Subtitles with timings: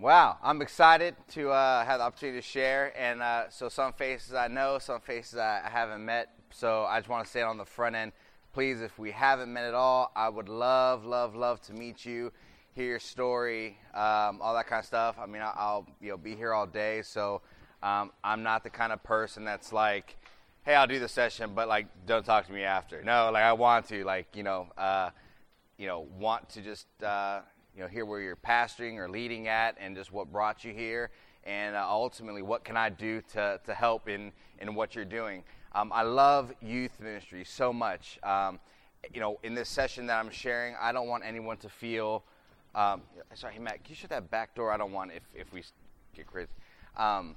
[0.00, 2.90] Wow, I'm excited to uh, have the opportunity to share.
[2.98, 6.30] And uh, so, some faces I know, some faces I haven't met.
[6.50, 8.12] So, I just want to say it on the front end.
[8.54, 12.32] Please, if we haven't met at all, I would love, love, love to meet you,
[12.72, 15.16] hear your story, um, all that kind of stuff.
[15.20, 17.02] I mean, I'll you know be here all day.
[17.02, 17.42] So,
[17.82, 20.16] um, I'm not the kind of person that's like,
[20.62, 23.04] hey, I'll do the session, but like, don't talk to me after.
[23.04, 25.10] No, like I want to, like you know, uh,
[25.76, 27.40] you know, want to just uh,
[27.80, 31.08] you know, hear where you're pastoring or leading at and just what brought you here.
[31.44, 35.44] And uh, ultimately, what can I do to, to help in, in what you're doing?
[35.74, 38.18] Um, I love youth ministry so much.
[38.22, 38.60] Um,
[39.14, 42.22] you know, in this session that I'm sharing, I don't want anyone to feel.
[42.74, 43.00] Um,
[43.32, 44.70] sorry, hey, Matt, can you shut that back door?
[44.70, 45.62] I don't want if, if we
[46.14, 46.50] get crazy.
[46.98, 47.34] Um,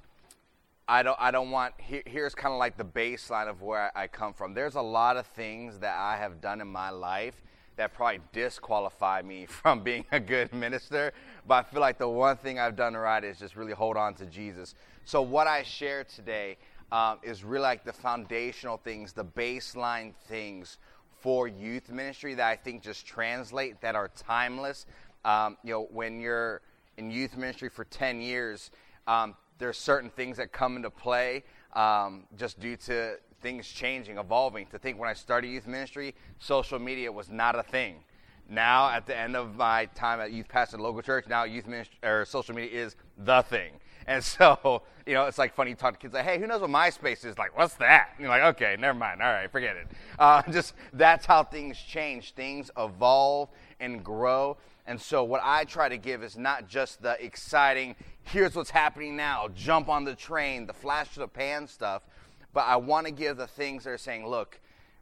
[0.89, 1.17] I don't.
[1.21, 1.73] I don't want.
[1.77, 4.53] Here, here's kind of like the baseline of where I come from.
[4.53, 7.41] There's a lot of things that I have done in my life
[7.75, 11.13] that probably disqualify me from being a good minister.
[11.47, 14.13] But I feel like the one thing I've done right is just really hold on
[14.15, 14.75] to Jesus.
[15.05, 16.57] So, what I share today
[16.91, 20.77] um, is really like the foundational things, the baseline things
[21.19, 24.85] for youth ministry that I think just translate, that are timeless.
[25.25, 26.61] Um, you know, when you're
[26.97, 28.71] in youth ministry for 10 years,
[29.07, 34.65] um, there's certain things that come into play um, just due to things changing, evolving.
[34.67, 37.97] To think when I started youth ministry, social media was not a thing.
[38.49, 41.97] Now, at the end of my time at youth pastor local church, now youth ministry
[42.03, 43.73] or social media is the thing.
[44.07, 46.61] And so, you know, it's like funny you talk to kids like, "Hey, who knows
[46.61, 48.09] what MySpace is?" Like, what's that?
[48.15, 49.21] And you're like, "Okay, never mind.
[49.21, 52.33] All right, forget it." Uh, just that's how things change.
[52.33, 54.57] Things evolve and grow.
[54.85, 59.15] And so, what I try to give is not just the exciting, here's what's happening
[59.15, 62.01] now, jump on the train, the flash of the pan stuff,
[62.53, 64.59] but I want to give the things that are saying, look,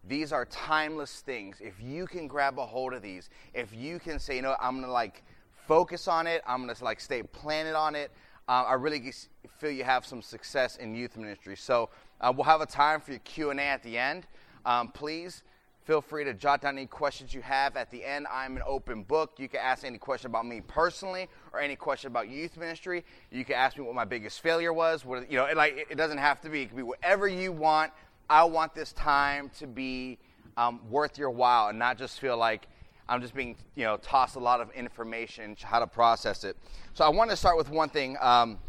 [0.08, 1.58] these are timeless things.
[1.60, 4.76] If you can grab a hold of these, if you can say, you know, I'm
[4.76, 5.24] going to like
[5.68, 8.12] focus on it, I'm going to like stay planted on it,
[8.48, 9.14] uh, I really
[9.60, 11.56] feel you have some success in youth ministry.
[11.56, 14.26] So uh, we'll have a time for your Q&A at the end.
[14.66, 15.44] Um, please
[15.84, 17.76] Feel free to jot down any questions you have.
[17.76, 19.32] At the end, I'm an open book.
[19.38, 23.04] You can ask any question about me personally or any question about youth ministry.
[23.32, 25.04] You can ask me what my biggest failure was.
[25.04, 26.62] What, you know, it, like, it doesn't have to be.
[26.62, 27.92] It can be whatever you want.
[28.30, 30.20] I want this time to be
[30.56, 32.68] um, worth your while and not just feel like
[33.10, 36.58] I'm just being, you know, tossed a lot of information, how to process it.
[36.94, 38.18] So I want to start with one thing.
[38.22, 38.60] Um,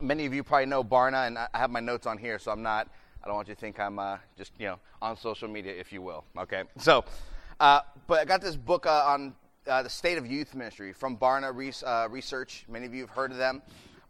[0.00, 2.62] many of you probably know Barna, and I have my notes on here, so I'm
[2.62, 2.88] not–
[3.22, 5.92] I don't want you to think I'm uh, just, you know, on social media, if
[5.92, 6.24] you will.
[6.38, 6.64] Okay?
[6.78, 7.04] So,
[7.58, 9.34] uh, but I got this book uh, on
[9.66, 11.50] uh, the state of youth ministry from Barna
[11.86, 12.64] uh, Research.
[12.66, 13.60] Many of you have heard of them.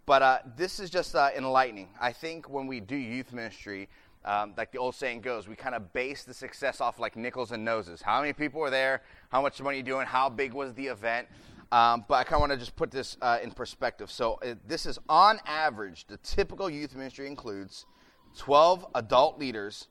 [0.06, 1.88] But uh, this is just enlightening.
[2.00, 3.88] I think when we do youth ministry,
[4.24, 7.50] um, like the old saying goes, we kind of base the success off like nickels
[7.50, 8.02] and noses.
[8.02, 9.02] How many people were there?
[9.30, 10.06] How much money you doing?
[10.06, 11.26] How big was the event?
[11.72, 14.10] Um, but I kind of want to just put this in perspective.
[14.10, 17.86] So, this is on average, the typical youth ministry includes
[18.36, 19.88] 12 adult leaders,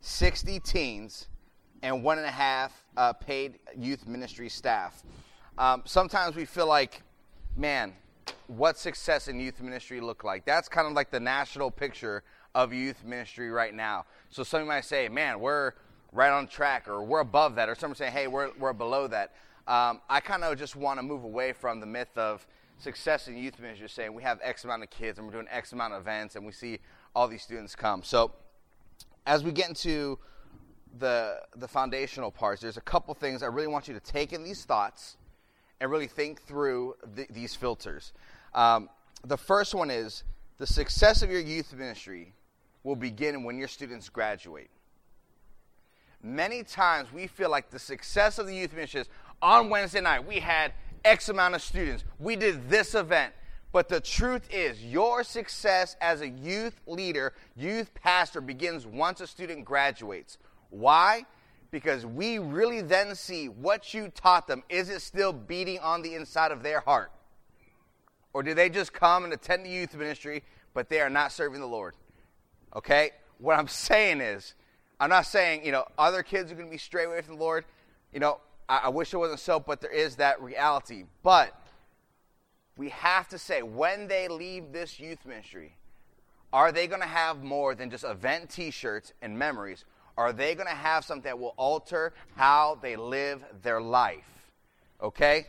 [0.00, 1.28] 60 teens,
[1.82, 5.02] and one and a half uh, paid youth ministry staff.
[5.58, 7.02] Um, sometimes we feel like,
[7.56, 7.92] man,
[8.46, 10.44] what success in youth ministry look like?
[10.44, 12.22] That's kind of like the national picture
[12.54, 14.04] of youth ministry right now.
[14.30, 15.72] So some might say, man, we're
[16.12, 19.32] right on track, or we're above that, or some say, hey, we're, we're below that.
[19.66, 22.46] Um, I kind of just want to move away from the myth of
[22.78, 25.72] success in youth ministry, saying we have X amount of kids and we're doing X
[25.72, 26.78] amount of events and we see
[27.14, 28.02] all these students come.
[28.02, 28.32] So,
[29.26, 30.18] as we get into
[30.98, 34.42] the the foundational parts, there's a couple things I really want you to take in
[34.42, 35.16] these thoughts
[35.80, 38.12] and really think through the, these filters.
[38.54, 38.88] Um,
[39.24, 40.24] the first one is
[40.58, 42.34] the success of your youth ministry
[42.84, 44.70] will begin when your students graduate.
[46.22, 49.08] Many times we feel like the success of the youth ministry is
[49.40, 50.72] on Wednesday night we had
[51.04, 53.32] X amount of students, we did this event,
[53.72, 59.26] but the truth is, your success as a youth leader, youth pastor, begins once a
[59.26, 60.36] student graduates.
[60.68, 61.24] Why?
[61.70, 64.62] Because we really then see what you taught them.
[64.68, 67.10] Is it still beating on the inside of their heart?
[68.34, 70.42] Or do they just come and attend the youth ministry,
[70.74, 71.94] but they are not serving the Lord?
[72.76, 73.12] Okay?
[73.38, 74.54] What I'm saying is,
[75.00, 77.42] I'm not saying, you know, other kids are going to be straight away from the
[77.42, 77.64] Lord.
[78.12, 81.04] You know, I, I wish it wasn't so, but there is that reality.
[81.22, 81.58] But
[82.76, 85.76] we have to say when they leave this youth ministry,
[86.52, 89.84] are they going to have more than just event t shirts and memories?
[90.16, 94.52] Are they going to have something that will alter how they live their life?
[95.02, 95.46] Okay?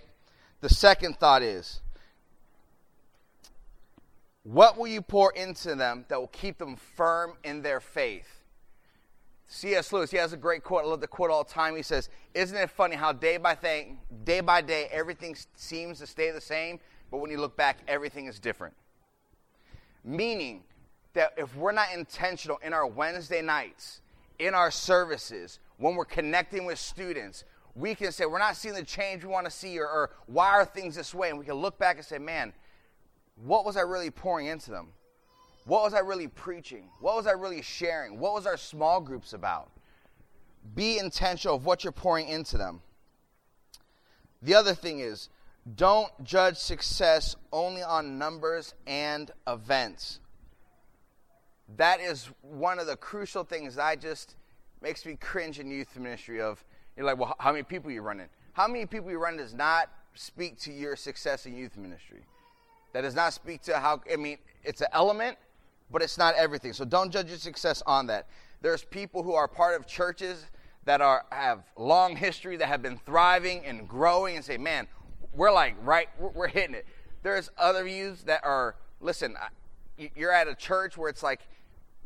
[0.61, 1.81] The second thought is
[4.43, 8.41] what will you pour into them that will keep them firm in their faith?
[9.47, 9.93] C.S.
[9.93, 10.83] Lewis, he has a great quote.
[10.83, 11.75] I love the quote all the time.
[11.75, 16.07] He says, Isn't it funny how day by day, day by day, everything seems to
[16.07, 16.79] stay the same?
[17.13, 18.73] But when you look back, everything is different.
[20.03, 20.63] Meaning
[21.13, 24.01] that if we're not intentional in our Wednesday nights,
[24.39, 27.43] in our services, when we're connecting with students,
[27.75, 30.49] we can say we're not seeing the change we want to see or, or why
[30.49, 31.29] are things this way?
[31.29, 32.51] And we can look back and say man
[33.35, 34.87] what was i really pouring into them?
[35.65, 36.89] What was i really preaching?
[36.99, 38.17] What was i really sharing?
[38.17, 39.69] What was our small groups about?
[40.73, 42.81] Be intentional of what you're pouring into them.
[44.41, 45.29] The other thing is
[45.75, 50.19] don't judge success only on numbers and events
[51.77, 54.35] that is one of the crucial things i just
[54.81, 56.63] makes me cringe in youth ministry of
[56.95, 58.27] you're like, well, how many people you running?
[58.53, 62.21] How many people you running does not speak to your success in youth ministry.
[62.93, 65.37] That does not speak to how, I mean, it's an element,
[65.91, 66.73] but it's not everything.
[66.73, 68.27] So don't judge your success on that.
[68.61, 70.45] There's people who are part of churches
[70.85, 74.87] that are have long history that have been thriving and growing and say, man,
[75.35, 76.85] we're like right, we're, hitting it.
[77.23, 79.35] There's other views that are, listen,
[80.15, 81.41] you're at a church where it's like,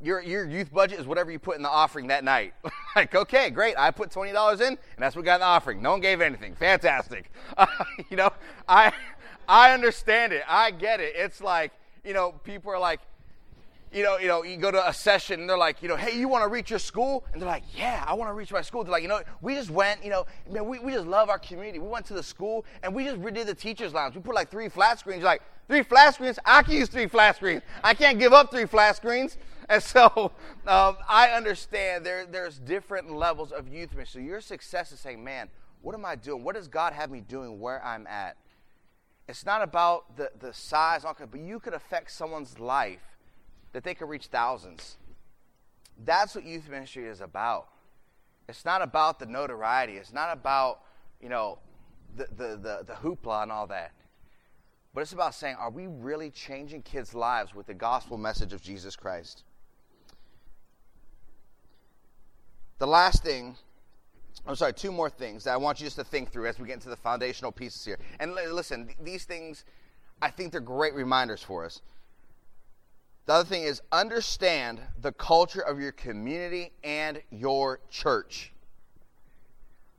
[0.02, 2.54] your, your youth budget is whatever you put in the offering that night.
[2.96, 3.76] like, okay, great.
[3.78, 5.82] I put $20 in, and that's what got in the offering.
[5.82, 6.56] No one gave anything.
[6.56, 7.32] Fantastic.
[7.58, 7.66] Uh,
[8.10, 8.30] you know,
[8.68, 8.92] I,
[9.48, 10.44] I understand it.
[10.48, 11.14] I get it.
[11.16, 11.72] It's like,
[12.04, 13.00] you know, people are like,
[13.92, 16.18] you know, you know, you go to a session and they're like, you know, hey,
[16.18, 17.26] you want to reach your school?
[17.32, 18.84] And they're like, yeah, I want to reach my school.
[18.84, 21.40] They're like, you know, we just went, you know, man, we, we just love our
[21.40, 21.80] community.
[21.80, 24.16] We went to the school and we just redid the teacher's lounge.
[24.16, 25.20] We put like three flat screens.
[25.20, 26.38] You're like, three flat screens?
[26.46, 27.62] I can use three flat screens.
[27.84, 29.38] I can't give up three flat screens.
[29.70, 30.32] And so
[30.66, 34.22] um, I understand there, there's different levels of youth ministry.
[34.22, 35.50] So your success is saying, man,
[35.82, 36.42] what am I doing?
[36.42, 38.38] What does God have me doing where I'm at?
[39.28, 43.17] It's not about the, the size, but you could affect someone's life
[43.78, 44.98] that they could reach thousands.
[46.04, 47.68] That's what youth ministry is about.
[48.50, 49.98] It's not about the notoriety.
[49.98, 50.80] It's not about,
[51.22, 51.60] you know,
[52.16, 53.92] the, the, the, the hoopla and all that.
[54.96, 58.64] But it's about saying, are we really changing kids' lives with the gospel message of
[58.64, 59.44] Jesus Christ?
[62.80, 63.58] The last thing,
[64.48, 66.66] I'm sorry, two more things that I want you just to think through as we
[66.66, 68.00] get into the foundational pieces here.
[68.20, 69.66] And listen, these things,
[70.20, 71.80] I think they're great reminders for us.
[73.28, 78.52] The other thing is understand the culture of your community and your church.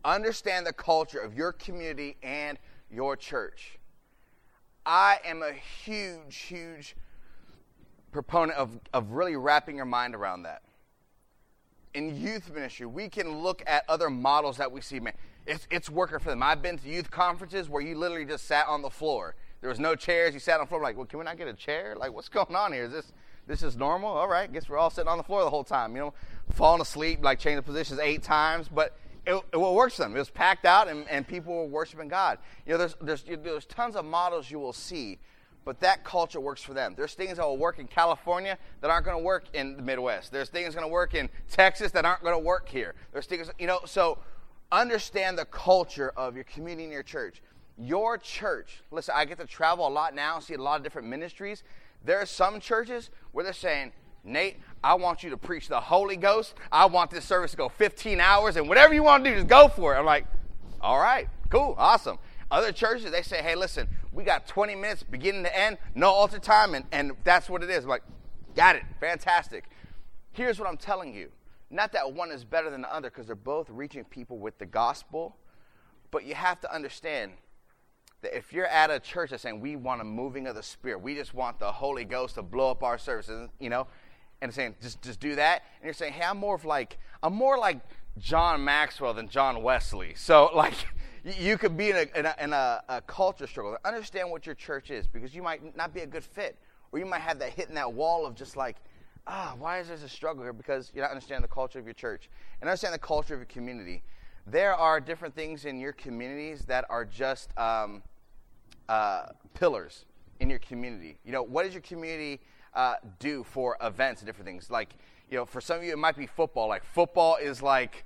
[0.05, 2.59] Understand the culture of your community and
[2.91, 3.79] your church.
[4.85, 6.97] I am a huge, huge
[8.11, 10.63] proponent of, of really wrapping your mind around that
[11.95, 15.01] in youth ministry, we can look at other models that we see.
[15.01, 15.15] Man,
[15.47, 16.43] it's, it's working for them.
[16.43, 19.35] I've been to youth conferences where you literally just sat on the floor.
[19.61, 20.35] There was no chairs.
[20.35, 20.81] You sat on the floor.
[20.81, 21.97] like, well, can we not get a chair?
[21.99, 22.85] Like, what's going on here?
[22.85, 23.13] Is this
[23.47, 24.11] this is normal?
[24.11, 25.95] All right, guess we're all sitting on the floor the whole time.
[25.95, 26.15] You know,
[26.53, 28.97] falling asleep, like changing positions eight times, but
[29.27, 30.15] it, it works for them.
[30.15, 32.39] It was packed out, and, and people were worshiping God.
[32.67, 35.19] You know, there's there's there's tons of models you will see
[35.69, 36.95] but that culture works for them.
[36.97, 40.33] There's things that will work in California that aren't going to work in the Midwest.
[40.33, 42.95] There's things going to work in Texas that aren't going to work here.
[43.13, 44.17] There's things, you know, so
[44.73, 47.43] understand the culture of your community and your church.
[47.81, 51.07] Your church, listen, I get to travel a lot now, see a lot of different
[51.07, 51.63] ministries.
[52.05, 53.93] There are some churches where they're saying,
[54.25, 56.55] Nate, I want you to preach the Holy Ghost.
[56.73, 59.47] I want this service to go 15 hours, and whatever you want to do, just
[59.47, 59.99] go for it.
[59.99, 60.27] I'm like,
[60.81, 62.19] all right, cool, awesome.
[62.51, 66.39] Other churches, they say, hey, listen, we got 20 minutes beginning to end, no altar
[66.39, 67.85] time, and, and that's what it is.
[67.85, 68.03] I'm like,
[68.57, 69.65] got it, fantastic.
[70.33, 71.31] Here's what I'm telling you.
[71.71, 74.67] Not that one is better than the other, because they're both reaching people with the
[74.67, 75.37] gospel,
[76.11, 77.33] but you have to understand
[78.23, 81.01] that if you're at a church that's saying we want a moving of the Spirit,
[81.01, 83.87] we just want the Holy Ghost to blow up our services, you know,
[84.41, 87.35] and saying just just do that, and you're saying, hey, I'm more of like I'm
[87.35, 87.81] more like
[88.19, 90.75] John Maxwell than John Wesley, so like
[91.25, 93.77] you could be in, a, in, a, in a, a, culture struggle.
[93.85, 96.57] Understand what your church is because you might not be a good fit.
[96.91, 98.77] Or you might have that hitting that wall of just like,
[99.27, 100.53] ah, why is there a struggle here?
[100.53, 102.31] Because you don't understand the culture of your church.
[102.61, 104.03] And understand the culture of your community.
[104.51, 108.03] There are different things in your communities that are just um,
[108.89, 110.07] uh, pillars
[110.41, 111.19] in your community.
[111.25, 112.41] You know, what does your community
[112.75, 114.71] uh, do for events and different things?
[114.71, 114.95] Like,
[115.31, 116.69] you know, for some of you, it might be football.
[116.69, 118.05] Like, football is like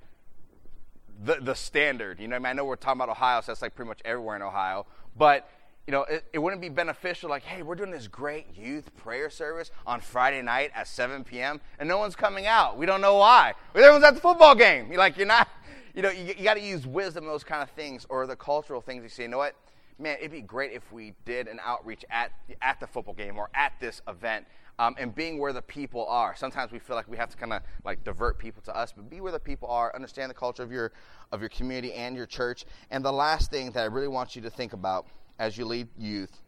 [1.23, 2.19] the, the standard.
[2.19, 4.01] You know, I, mean, I know we're talking about Ohio, so that's like pretty much
[4.03, 4.85] everywhere in Ohio.
[5.17, 5.49] But,
[5.87, 9.29] you know, it, it wouldn't be beneficial like, hey, we're doing this great youth prayer
[9.29, 12.77] service on Friday night at 7 p.m., and no one's coming out.
[12.77, 13.53] We don't know why.
[13.75, 14.87] Everyone's at the football game.
[14.89, 15.47] You're like, you're not,
[15.93, 18.81] you know, you, you got to use wisdom, those kind of things, or the cultural
[18.81, 19.03] things.
[19.03, 19.55] You say, you know what?
[19.99, 22.31] Man, it'd be great if we did an outreach at,
[22.61, 24.45] at the football game or at this event
[24.79, 26.35] um, and being where the people are.
[26.35, 29.09] Sometimes we feel like we have to kind of like divert people to us, but
[29.09, 29.93] be where the people are.
[29.93, 30.91] Understand the culture of your
[31.31, 32.65] of your community and your church.
[32.89, 35.07] And the last thing that I really want you to think about
[35.39, 36.41] as you lead youth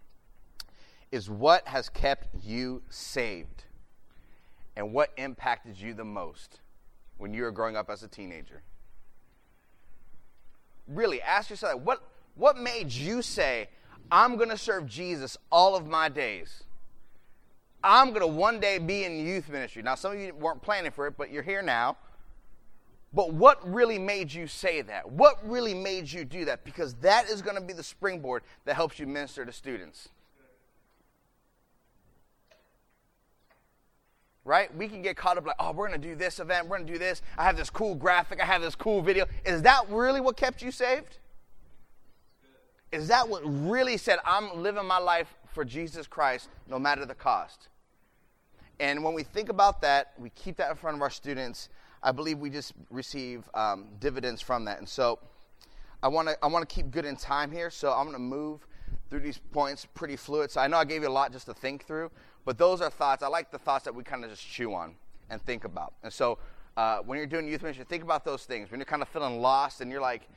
[1.11, 3.65] is what has kept you saved
[4.75, 6.59] and what impacted you the most
[7.17, 8.63] when you were growing up as a teenager?
[10.87, 12.03] Really, ask yourself what,
[12.35, 13.69] what made you say,
[14.11, 16.63] I'm going to serve Jesus all of my days?
[17.83, 19.83] I'm going to one day be in youth ministry.
[19.83, 21.97] Now, some of you weren't planning for it, but you're here now.
[23.13, 25.09] But what really made you say that?
[25.09, 26.65] What really made you do that?
[26.65, 30.09] Because that is going to be the springboard that helps you minister to students.
[34.45, 34.73] Right?
[34.75, 36.87] We can get caught up like, oh, we're going to do this event, we're going
[36.87, 37.21] to do this.
[37.37, 39.25] I have this cool graphic, I have this cool video.
[39.43, 41.17] Is that really what kept you saved?
[42.91, 47.15] Is that what really said, I'm living my life for Jesus Christ no matter the
[47.15, 47.69] cost?
[48.79, 51.69] And when we think about that, we keep that in front of our students.
[52.03, 54.79] I believe we just receive um, dividends from that.
[54.79, 55.19] And so
[56.03, 57.69] I want to I want to keep good in time here.
[57.69, 58.67] So I'm going to move
[59.09, 60.51] through these points pretty fluid.
[60.51, 62.11] So I know I gave you a lot just to think through,
[62.45, 63.23] but those are thoughts.
[63.23, 64.95] I like the thoughts that we kind of just chew on
[65.29, 65.93] and think about.
[66.03, 66.37] And so
[66.77, 68.71] uh, when you're doing youth ministry, think about those things.
[68.71, 70.29] When you're kind of feeling lost and you're like,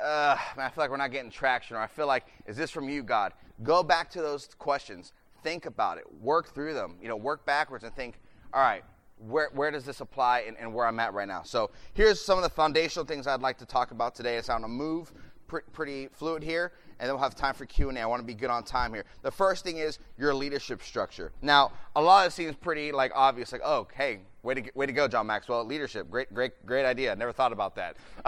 [0.00, 2.70] uh, man, I feel like we're not getting traction, or I feel like, is this
[2.70, 3.32] from you, God?
[3.62, 5.12] Go back to those questions.
[5.42, 6.04] Think about it.
[6.20, 6.96] Work through them.
[7.02, 8.20] You know, work backwards and think,
[8.52, 8.84] all right,
[9.18, 11.42] where, where does this apply and, and, where I'm at right now.
[11.42, 14.38] So here's some of the foundational things I'd like to talk about today.
[14.38, 15.12] I'm going to move
[15.46, 17.98] pr- pretty fluid here, and then we'll have time for Q&A.
[17.98, 19.04] I want to be good on time here.
[19.22, 21.32] The first thing is your leadership structure.
[21.40, 24.84] Now, a lot of it seems pretty like obvious, like, oh, hey, way to, way
[24.84, 25.64] to go, John Maxwell.
[25.64, 27.16] Leadership, great, great, great idea.
[27.16, 27.96] Never thought about that.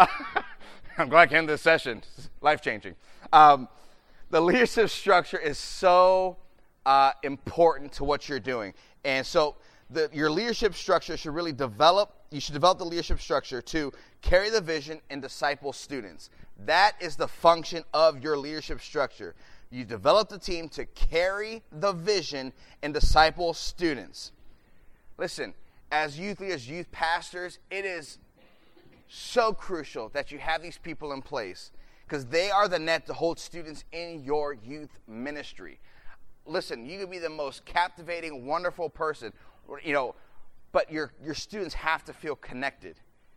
[0.98, 2.02] I'm glad I came to this session.
[2.40, 2.94] Life-changing.
[3.30, 3.68] Um,
[4.30, 6.38] the leadership structure is so
[6.86, 8.72] uh, important to what you're doing.
[9.04, 9.56] And so
[9.90, 14.50] the, your leadership structure should really develop, you should develop the leadership structure to carry
[14.50, 16.30] the vision and disciple students.
[16.64, 19.34] That is the function of your leadership structure.
[19.70, 24.32] You develop the team to carry the vision and disciple students.
[25.18, 25.54] Listen,
[25.90, 28.18] as youth leaders, youth pastors, it is
[29.08, 31.70] so crucial that you have these people in place
[32.06, 35.78] because they are the net to hold students in your youth ministry.
[36.44, 39.32] Listen, you can be the most captivating, wonderful person
[39.84, 40.14] you know,
[40.72, 42.96] but your, your students have to feel connected.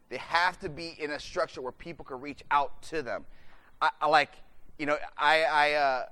[0.10, 3.25] They have to be in a structure where people can reach out to them.
[3.82, 4.32] I, I like,
[4.80, 6.06] you know, I, I, uh,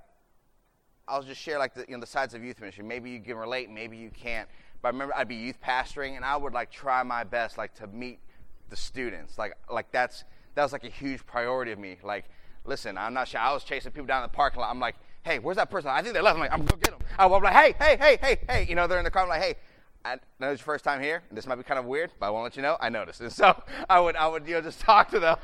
[1.07, 2.83] I'll just share like the, you know, the sides of youth ministry.
[2.83, 4.47] Maybe you can relate, maybe you can't.
[4.81, 7.73] But I remember I'd be youth pastoring, and I would like try my best like
[7.75, 8.19] to meet
[8.69, 9.37] the students.
[9.37, 10.25] Like, like that's
[10.55, 11.97] that was like a huge priority of me.
[12.03, 12.25] Like,
[12.65, 13.39] listen, I'm not sure.
[13.39, 14.69] I was chasing people down the parking lot.
[14.69, 15.89] I'm like, hey, where's that person?
[15.89, 16.35] I think they left.
[16.35, 17.07] I'm like, I'm gonna go get them.
[17.17, 18.65] I was like, hey, hey, hey, hey, hey.
[18.67, 19.23] You know, they're in the car.
[19.23, 19.55] I'm like, hey,
[20.05, 21.23] I know it's your first time here.
[21.29, 22.77] and This might be kind of weird, but I won't let you know.
[22.79, 25.37] I noticed, and so I would, I would, you know, just talk to them,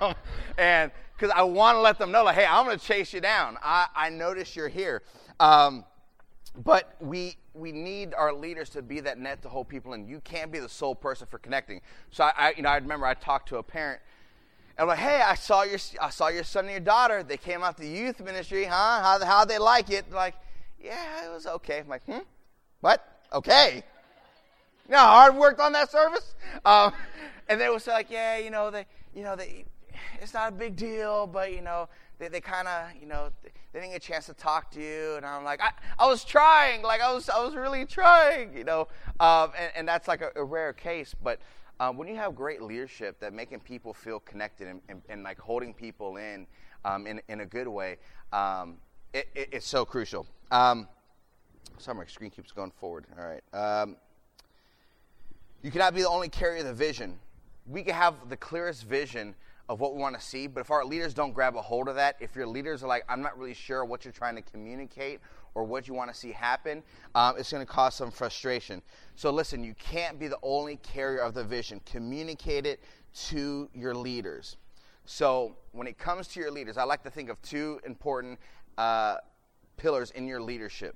[0.58, 3.22] and because I want to let them know, like, hey, I'm going to chase you
[3.22, 3.58] down.
[3.64, 5.02] I, I notice you're here,
[5.40, 5.86] um,
[6.56, 10.08] but we we need our leaders to be that net to hold people in.
[10.08, 11.82] You can't be the sole person for connecting.
[12.12, 14.02] So I, I you know, I remember I talked to a parent.
[14.78, 17.22] And I'm like, hey, I saw your, I saw your son and your daughter.
[17.22, 19.02] They came out to youth ministry, huh?
[19.02, 20.10] How, how they like it?
[20.10, 20.36] like,
[20.82, 21.80] yeah, it was okay.
[21.80, 22.20] I'm like, hmm,
[22.80, 23.06] what?
[23.34, 23.84] Okay.
[24.90, 26.36] Know hard worked on that service?
[26.66, 26.94] Um,
[27.48, 29.66] and they say like, yeah, you know, they, you know, they,
[30.22, 33.80] it's not a big deal, but you know, they, they kind of, you know, they
[33.80, 35.16] didn't get a chance to talk to you.
[35.16, 38.64] And I'm like, I, I was trying, like I was, I was really trying, you
[38.64, 38.88] know,
[39.20, 41.16] um, and, and that's like a, a rare case.
[41.24, 41.40] But
[41.80, 45.40] um, when you have great leadership that making people feel connected and, and, and like
[45.40, 46.48] holding people in,
[46.84, 47.98] um, in, in a good way,
[48.34, 48.78] um,
[49.14, 50.26] it, it, it's so crucial.
[50.52, 50.88] Um,
[51.78, 53.06] sorry, my screen keeps going forward.
[53.18, 54.00] All right.
[55.62, 57.20] You cannot be the only carrier of the vision.
[57.68, 59.36] We can have the clearest vision
[59.68, 61.96] of what we want to see, but if our leaders don't grab a hold of
[61.96, 65.20] that, if your leaders are like, I'm not really sure what you're trying to communicate
[65.56, 66.82] or what you want to see happen,
[67.14, 68.82] um, it's going to cause some frustration.
[69.16, 71.82] So listen, you can't be the only carrier of the vision.
[71.86, 72.80] Communicate it
[73.28, 74.56] to your leaders.
[75.06, 78.40] So when it comes to your leaders, I like to think of two important
[78.78, 79.18] uh,
[79.76, 80.96] pillars in your leadership.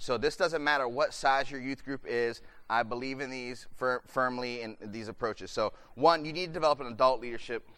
[0.00, 2.40] So this doesn't matter what size your youth group is.
[2.70, 5.50] I believe in these fir- firmly in these approaches.
[5.50, 7.68] So one, you need to develop an adult leadership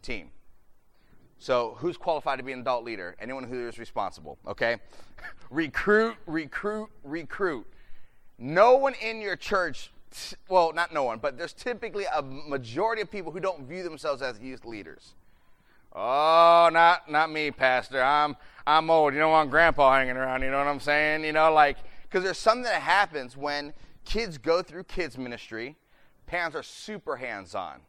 [0.00, 0.30] team.
[1.38, 3.14] So who's qualified to be an adult leader?
[3.20, 4.38] Anyone who is responsible.
[4.46, 4.78] Okay,
[5.50, 7.66] recruit, recruit, recruit.
[8.38, 9.92] No one in your church.
[10.48, 14.22] Well, not no one, but there's typically a majority of people who don't view themselves
[14.22, 15.14] as youth leaders.
[15.94, 18.02] Oh, not not me, Pastor.
[18.02, 18.34] I'm
[18.66, 19.12] I'm old.
[19.12, 20.40] You don't want grandpa hanging around.
[20.40, 21.22] You know what I'm saying?
[21.22, 23.74] You know, like, because there's something that happens when
[24.04, 25.76] kids go through kids' ministry,
[26.26, 27.80] parents are super hands on.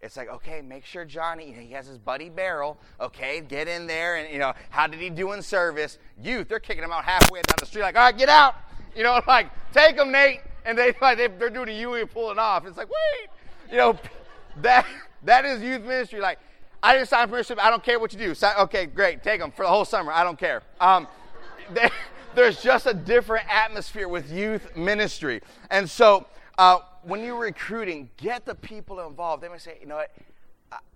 [0.00, 2.78] It's like, okay, make sure Johnny, you know, he has his buddy Barrel.
[3.00, 5.98] Okay, get in there, and you know, how did he do in service?
[6.22, 8.54] Youth, they're kicking him out halfway down the street, like, all right, get out.
[8.94, 10.40] You know, like, take him, Nate.
[10.64, 12.66] And they like they, they're doing a U and pulling off.
[12.66, 13.30] It's like, wait,
[13.70, 13.98] you know,
[14.58, 14.86] that
[15.24, 16.20] that is youth ministry.
[16.20, 16.38] Like,
[16.82, 17.58] I didn't sign for membership.
[17.62, 18.34] I don't care what you do.
[18.34, 20.12] Sign, okay, great, take them for the whole summer.
[20.12, 20.62] I don't care.
[20.80, 21.08] Um,
[21.72, 21.88] they,
[22.34, 26.26] there's just a different atmosphere with youth ministry, and so
[26.58, 29.42] uh, when you're recruiting, get the people involved.
[29.42, 30.10] They may say, you know what,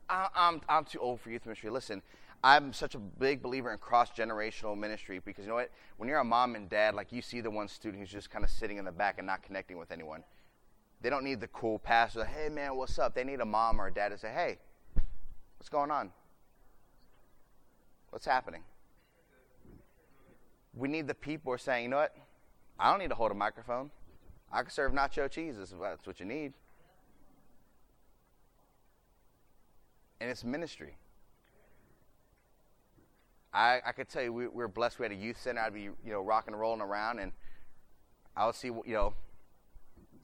[0.09, 1.71] I, I'm, I'm too old for youth ministry.
[1.71, 2.03] Listen,
[2.45, 5.71] I'm such a big believer in cross generational ministry because you know what?
[5.97, 8.45] When you're a mom and dad, like you see the one student who's just kind
[8.45, 10.25] of sitting in the back and not connecting with anyone.
[11.01, 13.15] They don't need the cool pastor, hey man, what's up?
[13.15, 14.59] They need a mom or a dad to say, hey,
[15.59, 16.11] what's going on?
[18.11, 18.63] What's happening?
[20.75, 22.15] We need the people who are saying, you know what?
[22.79, 23.91] I don't need to hold a microphone.
[24.53, 26.53] I can serve nacho cheese if that's what you need.
[30.21, 30.97] And it's ministry.
[33.53, 34.99] I, I could tell you we, we were blessed.
[34.99, 35.61] We had a youth center.
[35.61, 37.33] I'd be, you know, rocking and rolling around, and
[38.37, 39.15] I would see, you know,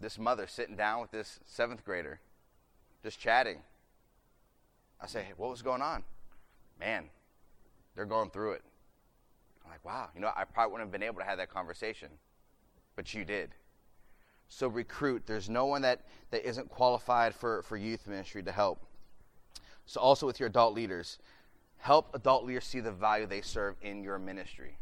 [0.00, 2.20] this mother sitting down with this seventh grader,
[3.02, 3.58] just chatting.
[5.00, 6.04] I say, hey, what was going on?
[6.80, 7.10] Man,
[7.94, 8.62] they're going through it.
[9.68, 12.08] I'm like, wow, you know, I probably wouldn't have been able to have that conversation,
[12.96, 13.50] but you did.
[14.48, 15.24] So recruit.
[15.26, 18.82] There's no one that, that isn't qualified for, for youth ministry to help.
[19.84, 21.18] So also with your adult leaders,
[21.78, 24.78] help adult leaders see the value they serve in your ministry.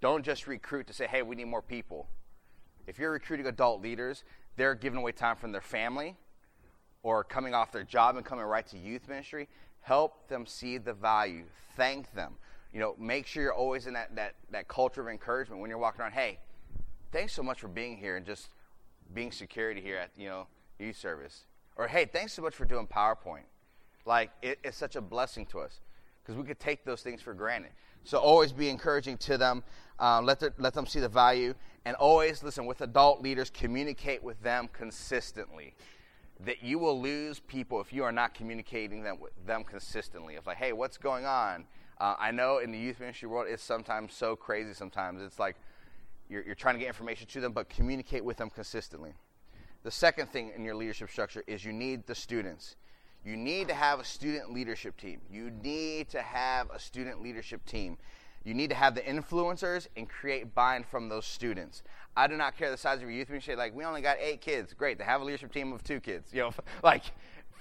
[0.00, 2.06] Don't just recruit to say, hey, we need more people.
[2.86, 4.22] If you're recruiting adult leaders,
[4.56, 6.16] they're giving away time from their family
[7.02, 9.48] or coming off their job and coming right to youth ministry.
[9.80, 11.44] Help them see the value.
[11.76, 12.34] Thank them.
[12.72, 15.78] You know, make sure you're always in that, that, that culture of encouragement when you're
[15.78, 16.12] walking around.
[16.12, 16.38] Hey,
[17.12, 18.48] thanks so much for being here and just
[19.14, 20.46] being security here at you know
[20.78, 21.46] youth service.
[21.76, 23.44] Or hey, thanks so much for doing PowerPoint.
[24.04, 25.80] Like it, it's such a blessing to us
[26.22, 27.70] because we could take those things for granted.
[28.04, 29.64] So always be encouraging to them.
[29.98, 31.54] Um, let, the, let them see the value.
[31.84, 35.74] And always, listen, with adult leaders, communicate with them consistently.
[36.44, 40.34] That you will lose people if you are not communicating them with them consistently.
[40.34, 41.64] It's like, hey, what's going on?
[41.98, 44.74] Uh, I know in the youth ministry world, it's sometimes so crazy.
[44.74, 45.56] Sometimes it's like
[46.28, 49.14] you're, you're trying to get information to them, but communicate with them consistently.
[49.82, 52.76] The second thing in your leadership structure is you need the students.
[53.24, 55.20] You need to have a student leadership team.
[55.30, 57.96] You need to have a student leadership team.
[58.44, 61.82] You need to have the influencers and create buy-in from those students.
[62.16, 63.56] I do not care the size of your youth ministry.
[63.56, 64.72] Like we only got eight kids.
[64.74, 64.98] Great.
[64.98, 66.32] They have a leadership team of two kids.
[66.32, 66.54] You know,
[66.84, 67.02] like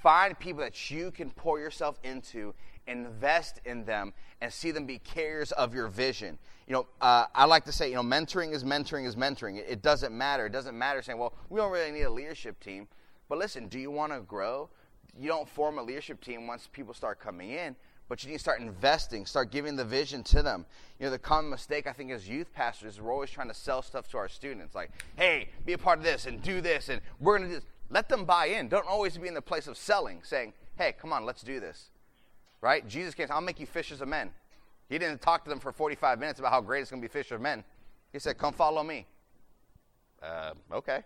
[0.04, 2.54] find people that you can pour yourself into,
[2.88, 6.38] invest in them, and see them be carriers of your vision.
[6.68, 9.58] You know, uh, I like to say, you know, mentoring is mentoring is mentoring.
[9.58, 10.46] It, it doesn't matter.
[10.48, 12.88] It doesn't matter saying, well, we don't really need a leadership team.
[13.30, 14.70] But listen, do you want to grow?
[15.18, 17.76] You don't form a leadership team once people start coming in
[18.08, 20.66] but you need to start investing, start giving the vision to them.
[21.00, 23.54] You know, the common mistake I think as youth pastors is we're always trying to
[23.54, 26.90] sell stuff to our students, like, hey, be a part of this and do this,
[26.90, 27.70] and we're going to do this.
[27.90, 28.68] Let them buy in.
[28.68, 31.90] Don't always be in the place of selling, saying, hey, come on, let's do this.
[32.66, 32.88] Right?
[32.88, 34.32] Jesus came, I'll make you fishers of men.
[34.90, 37.12] He didn't talk to them for 45 minutes about how great it's going to be
[37.12, 37.64] fishers of men.
[38.12, 39.06] He said, come follow me.
[40.20, 41.04] Uh, okay.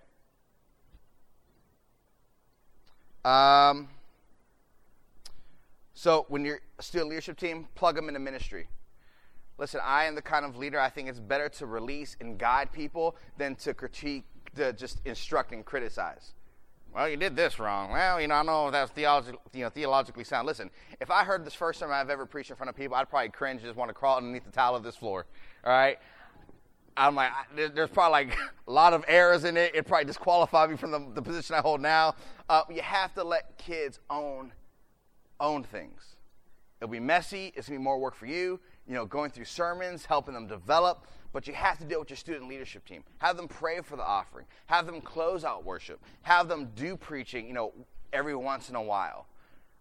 [3.25, 3.89] Um,
[5.93, 8.69] so when you're still a leadership team, plug them into ministry.
[9.57, 12.71] Listen, I am the kind of leader I think it's better to release and guide
[12.71, 14.23] people than to critique,
[14.55, 16.31] to just instruct and criticize.
[16.93, 17.91] Well, you did this wrong.
[17.91, 20.47] Well, you know, I know that's theologi- you know, theologically sound.
[20.47, 23.09] Listen, if I heard this first time I've ever preached in front of people, I'd
[23.09, 25.25] probably cringe just want to crawl underneath the tile of this floor.
[25.63, 25.99] All right?
[26.97, 29.73] I'm like, there's probably like a lot of errors in it.
[29.75, 32.15] It probably disqualify me from the, the position I hold now.
[32.49, 34.51] Uh, you have to let kids own
[35.39, 36.15] own things.
[36.81, 37.53] It'll be messy.
[37.55, 41.07] It's to be more work for you, you know, going through sermons, helping them develop.
[41.31, 43.03] But you have to deal with your student leadership team.
[43.19, 44.45] Have them pray for the offering.
[44.65, 45.99] Have them close out worship.
[46.23, 47.71] Have them do preaching, you know,
[48.11, 49.27] every once in a while.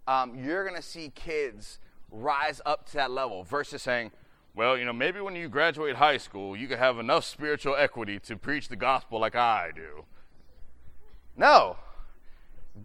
[0.07, 1.79] Um, you're going to see kids
[2.11, 4.11] rise up to that level versus saying,
[4.55, 8.19] well, you know, maybe when you graduate high school, you can have enough spiritual equity
[8.21, 10.05] to preach the gospel like I do.
[11.37, 11.77] No,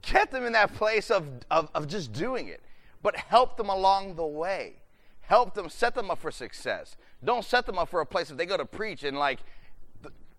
[0.01, 2.61] Get them in that place of, of, of just doing it,
[3.01, 4.75] but help them along the way.
[5.21, 6.97] Help them, set them up for success.
[7.23, 9.39] Don't set them up for a place if they go to preach and like,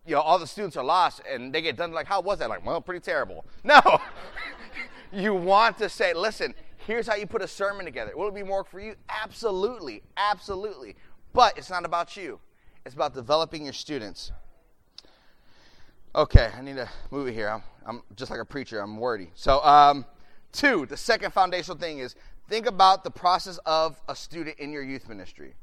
[0.07, 2.49] you know, all the students are lost and they get done like, how was that?
[2.49, 3.44] Like, well, pretty terrible.
[3.64, 3.81] No.
[5.12, 6.55] you want to say, listen,
[6.87, 8.12] here's how you put a sermon together.
[8.16, 8.94] Will it be more for you?
[9.09, 10.03] Absolutely.
[10.16, 10.97] Absolutely.
[11.33, 12.40] But it's not about you.
[12.85, 14.33] It's about developing your students.
[16.14, 17.49] Okay, I need to move it here.
[17.49, 18.81] I'm, I'm just like a preacher.
[18.81, 19.31] I'm wordy.
[19.35, 20.05] So, um,
[20.55, 22.14] Two, the second foundational thing is
[22.49, 25.57] think about the process of a student in your youth ministry.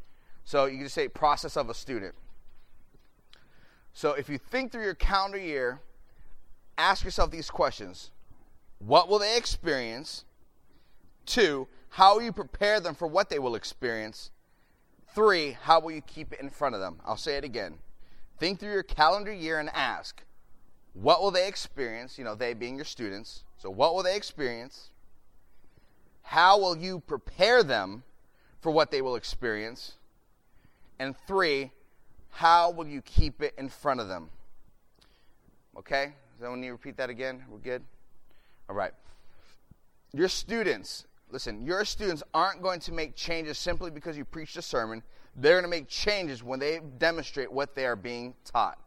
[0.43, 2.15] So you can just say process of a student.
[3.93, 5.79] So if you think through your calendar year,
[6.77, 8.11] ask yourself these questions.
[8.79, 10.25] What will they experience?
[11.25, 14.31] Two, how will you prepare them for what they will experience?
[15.13, 16.99] Three, how will you keep it in front of them?
[17.05, 17.79] I'll say it again.
[18.39, 20.23] Think through your calendar year and ask,
[20.93, 22.17] what will they experience?
[22.17, 23.43] You know, they being your students.
[23.57, 24.89] So, what will they experience?
[26.23, 28.03] How will you prepare them
[28.61, 29.93] for what they will experience?
[31.01, 31.71] And three,
[32.29, 34.29] how will you keep it in front of them?
[35.75, 36.13] Okay?
[36.37, 37.43] Does anyone need to repeat that again?
[37.49, 37.81] We're good?
[38.69, 38.91] All right.
[40.13, 44.61] Your students, listen, your students aren't going to make changes simply because you preached a
[44.61, 45.01] sermon.
[45.35, 48.77] They're going to make changes when they demonstrate what they are being taught.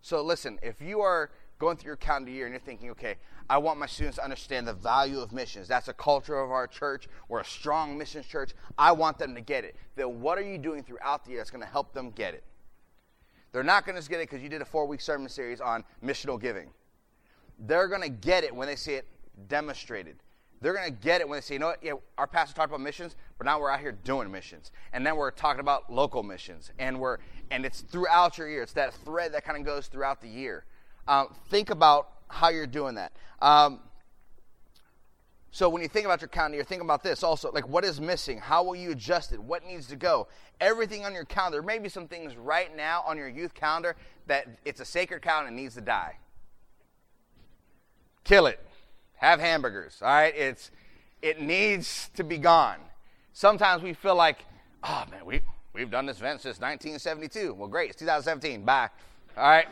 [0.00, 3.16] So listen, if you are going through your calendar year and you're thinking, okay,
[3.50, 5.66] I want my students to understand the value of missions.
[5.66, 7.08] That's a culture of our church.
[7.28, 8.52] We're a strong missions church.
[8.78, 9.74] I want them to get it.
[9.96, 12.44] Then what are you doing throughout the year that's going to help them get it?
[13.50, 15.82] They're not going to get it because you did a four week sermon series on
[16.00, 16.70] missional giving.
[17.58, 19.08] They're going to get it when they see it
[19.48, 20.14] demonstrated.
[20.60, 22.68] They're going to get it when they say, you know what, yeah, our pastor talked
[22.68, 24.70] about missions, but now we're out here doing missions.
[24.92, 26.70] And then we're talking about local missions.
[26.78, 27.18] And we're
[27.50, 28.62] and it's throughout your year.
[28.62, 30.66] It's that thread that kind of goes throughout the year.
[31.08, 33.12] Um, think about how you're doing that.
[33.40, 33.80] Um,
[35.52, 37.50] so when you think about your calendar, you're thinking about this also.
[37.50, 38.38] Like, what is missing?
[38.38, 39.42] How will you adjust it?
[39.42, 40.28] What needs to go?
[40.60, 41.56] Everything on your calendar.
[41.56, 43.96] There may be some things right now on your youth calendar
[44.28, 46.18] that it's a sacred calendar and needs to die.
[48.22, 48.60] Kill it.
[49.16, 49.98] Have hamburgers.
[50.00, 50.34] All right?
[50.36, 50.70] It's
[51.20, 52.78] it needs to be gone.
[53.32, 54.44] Sometimes we feel like,
[54.84, 55.40] oh man, we
[55.72, 57.54] we've done this event since 1972.
[57.54, 57.90] Well, great.
[57.90, 58.64] It's 2017.
[58.64, 58.88] Bye.
[59.36, 59.66] All right.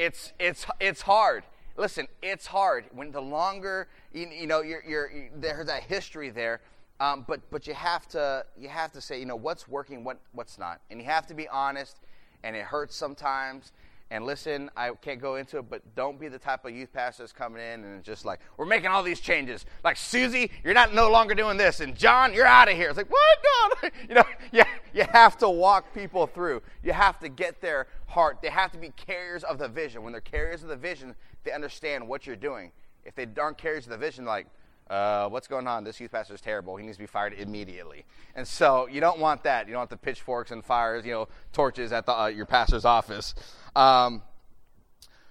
[0.00, 1.44] It's it's it's hard.
[1.76, 6.30] Listen, it's hard when the longer you, you know you're, you're, you, there's that history
[6.30, 6.60] there,
[7.00, 10.18] um, but but you have to you have to say you know what's working, what
[10.32, 11.98] what's not, and you have to be honest.
[12.42, 13.72] And it hurts sometimes,
[14.12, 17.32] and listen, I can't go into it, but don't be the type of youth pastors
[17.32, 19.64] coming in and just like, we're making all these changes.
[19.84, 21.78] Like, Susie, you're not no longer doing this.
[21.78, 22.88] And John, you're out of here.
[22.88, 23.38] It's like, what?
[23.42, 23.46] No.
[24.08, 26.62] You know, you, you have to walk people through.
[26.82, 28.38] You have to get their heart.
[28.42, 30.02] They have to be carriers of the vision.
[30.02, 32.72] When they're carriers of the vision, they understand what you're doing.
[33.04, 34.48] If they aren't carriers of the vision, like,
[34.90, 35.84] uh, what's going on?
[35.84, 36.76] This youth pastor is terrible.
[36.76, 38.04] He needs to be fired immediately.
[38.34, 39.68] And so you don't want that.
[39.68, 42.84] You don't want the pitchforks and fires, you know, torches at the, uh, your pastor's
[42.84, 43.34] office.
[43.76, 44.22] Um,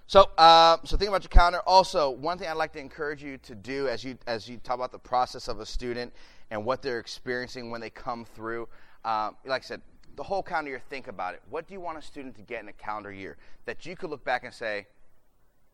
[0.06, 1.60] so, uh, so think about your calendar.
[1.66, 4.74] Also, one thing I'd like to encourage you to do as you as you talk
[4.74, 6.12] about the process of a student
[6.50, 8.66] and what they're experiencing when they come through.
[9.04, 9.82] Um, like I said,
[10.16, 10.82] the whole calendar year.
[10.90, 11.42] Think about it.
[11.48, 14.10] What do you want a student to get in a calendar year that you could
[14.10, 14.86] look back and say,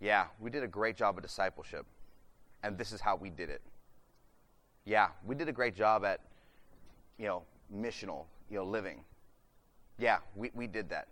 [0.00, 1.86] "Yeah, we did a great job of discipleship,
[2.62, 3.62] and this is how we did it."
[4.86, 6.20] Yeah, we did a great job at,
[7.18, 7.42] you know,
[7.74, 9.00] missional, you know, living.
[9.98, 11.08] Yeah, we, we did that.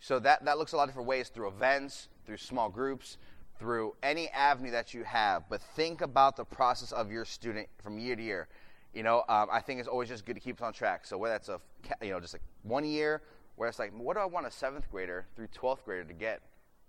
[0.00, 3.18] So that, that looks a lot of different ways through events, through small groups,
[3.58, 5.44] through any avenue that you have.
[5.50, 8.48] But think about the process of your student from year to year.
[8.94, 11.06] You know, um, I think it's always just good to keep us on track.
[11.06, 11.60] So whether that's a,
[12.02, 13.22] you know, just like one year,
[13.56, 16.40] where it's like, what do I want a seventh grader through 12th grader to get?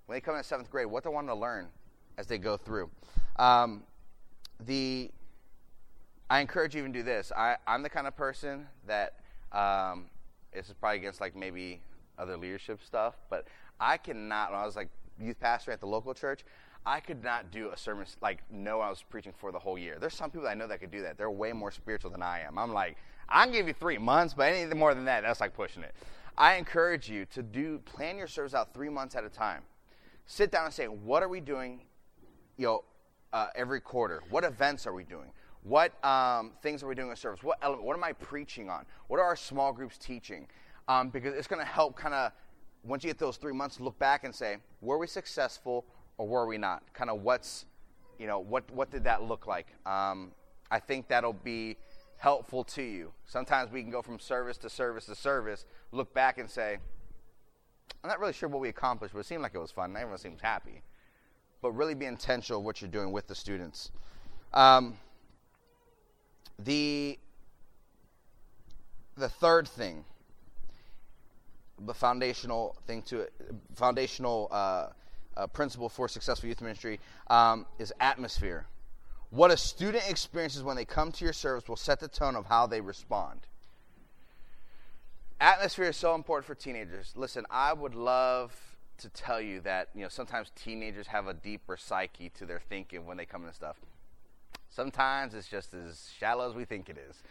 [0.06, 1.68] When they come in seventh grade, what do I want them to learn
[2.18, 2.90] as they go through?
[3.38, 3.84] Um,
[4.60, 5.12] the,
[6.30, 7.32] I encourage you even do this.
[7.36, 9.20] I, I'm the kind of person that,
[9.52, 10.06] um,
[10.54, 11.82] this is probably against like maybe
[12.18, 13.48] other leadership stuff, but
[13.80, 16.44] I cannot, when I was like youth pastor at the local church,
[16.86, 19.98] I could not do a sermon like know I was preaching for the whole year.
[20.00, 21.18] There's some people I know that could do that.
[21.18, 22.58] They're way more spiritual than I am.
[22.58, 22.98] I'm like,
[23.30, 25.94] I can give you three months, but anything more than that, that's like pushing it.
[26.38, 29.62] I encourage you to do plan your service out three months at a time.
[30.26, 31.82] Sit down and say, what are we doing,
[32.58, 32.84] you know,
[33.32, 34.22] uh, every quarter?
[34.30, 35.32] What events are we doing?
[35.64, 37.42] What um, things are we doing in service?
[37.42, 37.86] What element?
[37.86, 38.86] What am I preaching on?
[39.08, 40.48] What are our small groups teaching?
[40.88, 42.32] um, because it's going to help kind of
[42.84, 45.86] once you get those three months, look back and say, were we successful
[46.18, 46.84] or were we not?
[46.94, 47.66] Kind of what's,
[48.20, 49.68] you know, what what did that look like?
[49.86, 50.32] Um,
[50.70, 51.78] I think that'll be
[52.18, 53.12] helpful to you.
[53.26, 56.78] Sometimes we can go from service to service to service, look back and say,
[58.04, 59.96] I'm not really sure what we accomplished, but it seemed like it was fun.
[59.96, 60.82] Everyone seems happy.
[61.62, 63.92] But really be intentional of what you're doing with the students.
[64.54, 64.98] Um,
[66.60, 67.18] the
[69.16, 70.06] the third thing
[71.86, 73.28] the foundational thing to
[73.76, 74.88] foundational uh,
[75.36, 78.66] uh, principle for successful youth ministry um, is atmosphere.
[79.30, 82.46] What a student experiences when they come to your service will set the tone of
[82.46, 83.42] how they respond.
[85.42, 87.14] Atmosphere is so important for teenagers.
[87.16, 88.56] Listen, I would love
[89.00, 93.06] to tell you that you know sometimes teenagers have a deeper psyche to their thinking
[93.06, 93.78] when they come into stuff.
[94.74, 97.22] Sometimes it's just as shallow as we think it is.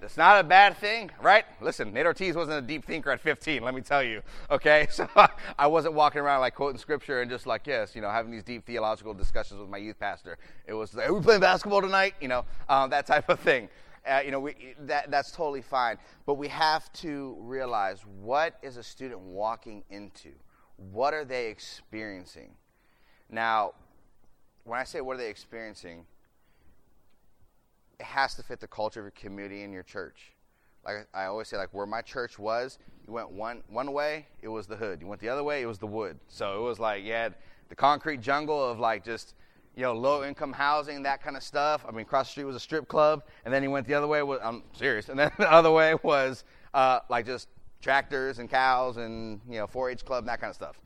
[0.00, 1.44] It's not a bad thing, right?
[1.60, 4.22] Listen, Nate Ortiz wasn't a deep thinker at 15, let me tell you.
[4.48, 5.08] Okay, so
[5.58, 8.44] I wasn't walking around like quoting scripture and just like, yes, you know, having these
[8.44, 10.38] deep theological discussions with my youth pastor.
[10.66, 12.14] It was, like, are we playing basketball tonight?
[12.20, 13.68] You know, um, that type of thing.
[14.08, 15.98] Uh, you know, we, that, that's totally fine.
[16.26, 20.30] But we have to realize what is a student walking into?
[20.76, 22.50] What are they experiencing?
[23.30, 23.72] Now,
[24.64, 26.06] when I say what are they experiencing,
[28.02, 30.32] it has to fit the culture of your community and your church.
[30.84, 34.48] Like I always say, like where my church was, you went one one way, it
[34.48, 35.00] was the hood.
[35.00, 36.18] You went the other way, it was the wood.
[36.26, 37.36] So it was like you had
[37.68, 39.34] the concrete jungle of like just
[39.76, 41.84] you know low income housing, that kind of stuff.
[41.88, 44.08] I mean, across the street was a strip club, and then he went the other
[44.08, 44.20] way.
[44.42, 46.42] I'm serious, and then the other way was
[46.74, 47.46] uh, like just
[47.80, 50.80] tractors and cows and you know 4-H club, and that kind of stuff.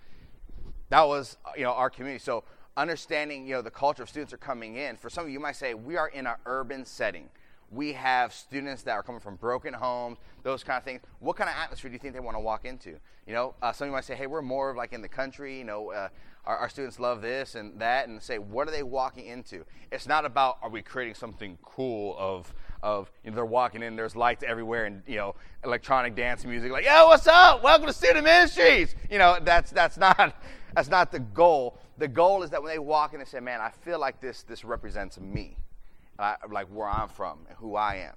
[0.91, 2.23] That was you know our community.
[2.23, 2.45] So
[2.77, 4.97] understanding, you know, the culture of students are coming in.
[4.97, 7.29] For some of you, might say, we are in an urban setting.
[7.71, 11.01] We have students that are coming from broken homes, those kind of things.
[11.19, 12.91] What kind of atmosphere do you think they want to walk into?
[13.27, 15.09] You know, uh, some of you might say, hey, we're more of like in the
[15.09, 16.09] country, you know, uh,
[16.45, 19.65] our, our, students love this and that, and say, what are they walking into?
[19.91, 23.97] It's not about, are we creating something cool of, of you know, they're walking in,
[23.97, 25.35] there's lights everywhere, and, you know,
[25.65, 27.65] electronic dance music, like, yo, what's up?
[27.65, 28.95] Welcome to Student Ministries.
[29.11, 30.37] You know, that's, that's, not,
[30.77, 33.61] that's not the goal the goal is that when they walk in and say, man,
[33.61, 35.57] I feel like this, this represents me,
[36.19, 38.15] uh, like where I'm from and who I am.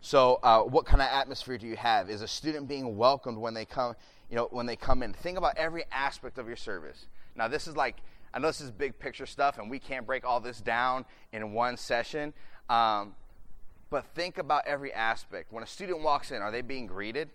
[0.00, 2.10] So, uh, what kind of atmosphere do you have?
[2.10, 3.94] Is a student being welcomed when they come,
[4.28, 5.12] you know, when they come in?
[5.12, 7.06] Think about every aspect of your service.
[7.36, 7.96] Now, this is like,
[8.34, 11.52] I know this is big picture stuff, and we can't break all this down in
[11.52, 12.34] one session.
[12.68, 13.14] Um,
[13.90, 15.52] but think about every aspect.
[15.52, 17.30] When a student walks in, are they being greeted?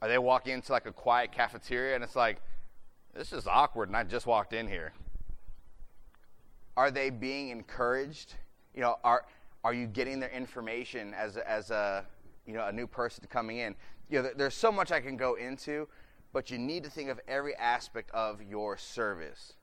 [0.00, 2.40] Are they walking into like a quiet cafeteria and it's like,
[3.14, 4.92] this is awkward, and I just walked in here.
[6.76, 8.34] Are they being encouraged?
[8.74, 9.24] You know, are
[9.62, 12.04] are you getting their information as as a
[12.46, 13.74] you know a new person coming in?
[14.10, 15.88] You know, there's so much I can go into,
[16.32, 19.54] but you need to think of every aspect of your service.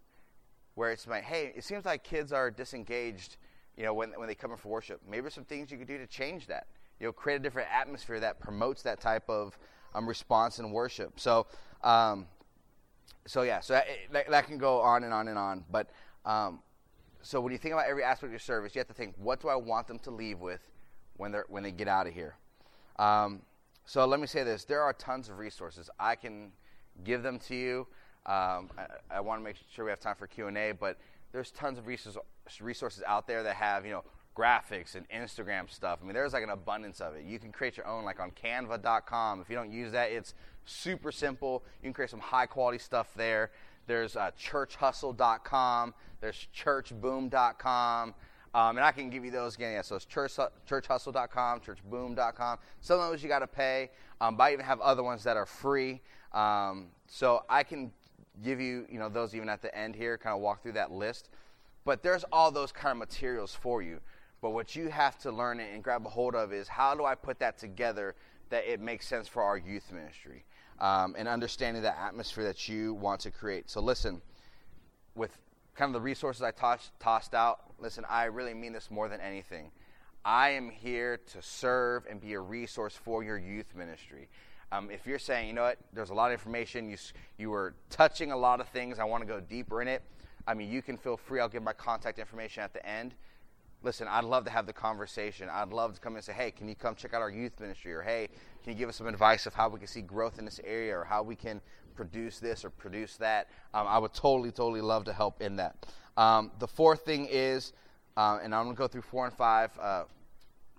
[0.76, 3.36] Where it's like, hey, it seems like kids are disengaged.
[3.76, 5.98] You know, when when they come in for worship, maybe some things you could do
[5.98, 6.68] to change that.
[7.02, 9.58] You know, create a different atmosphere that promotes that type of
[9.94, 11.20] um, response and worship.
[11.20, 11.48] So.
[11.84, 12.28] Um,
[13.26, 13.80] so yeah, so
[14.12, 15.64] that, that, can go on and on and on.
[15.70, 15.90] But
[16.26, 16.60] um,
[17.22, 19.42] so when you think about every aspect of your service, you have to think, what
[19.42, 20.62] do I want them to leave with
[21.18, 22.36] when they when they get out of here?
[22.98, 23.42] Um,
[23.86, 25.90] so let me say this: there are tons of resources.
[26.00, 26.52] I can
[27.04, 27.88] give them to you.
[28.26, 30.98] Um, I, I want to make sure we have time for Q and A, but
[31.32, 32.20] there's tons of resources
[32.60, 34.04] resources out there that have you know
[34.36, 36.00] graphics and Instagram stuff.
[36.02, 37.26] I mean, there's like an abundance of it.
[37.26, 39.42] You can create your own, like on Canva.com.
[39.42, 40.34] If you don't use that, it's
[40.66, 41.64] super simple.
[41.82, 43.52] You can create some high quality stuff there.
[43.88, 45.94] There's uh, ChurchHustle.com.
[46.22, 48.14] There's ChurchBoom.com.
[48.54, 49.74] Um, and I can give you those again.
[49.74, 50.34] Yeah, so it's church,
[50.70, 52.58] churchhustle.com, churchboom.com.
[52.82, 55.38] Some of those you got to pay, um, but I even have other ones that
[55.38, 56.02] are free.
[56.34, 57.92] Um, so I can
[58.44, 60.92] give you, you know, those even at the end here, kind of walk through that
[60.92, 61.30] list.
[61.86, 64.00] But there's all those kind of materials for you.
[64.42, 67.14] But what you have to learn and grab a hold of is how do I
[67.14, 68.16] put that together
[68.50, 70.44] that it makes sense for our youth ministry
[70.80, 73.70] um, and understanding the atmosphere that you want to create.
[73.70, 74.22] So listen,
[75.16, 75.38] with
[75.76, 79.22] kind of the resources I toss, tossed out, listen, I really mean this more than
[79.22, 79.72] anything.
[80.26, 84.28] I am here to serve and be a resource for your youth ministry.
[84.72, 86.98] Um, if you're saying, you know what, there's a lot of information, you,
[87.38, 90.02] you were touching a lot of things, I want to go deeper in it,
[90.48, 91.40] I mean, you can feel free.
[91.40, 93.14] I'll give my contact information at the end
[93.84, 95.50] listen, I'd love to have the conversation.
[95.50, 97.94] I'd love to come and say, hey, can you come check out our youth ministry?
[97.94, 98.30] Or hey,
[98.64, 100.98] can you give us some advice of how we can see growth in this area
[100.98, 101.62] or how we can
[101.96, 103.50] produce this or produce that?
[103.74, 105.88] Um, I would totally, totally love to help in that.
[106.18, 107.74] Um, the fourth thing is,
[108.18, 110.04] uh, and I'm going to go through four and five uh,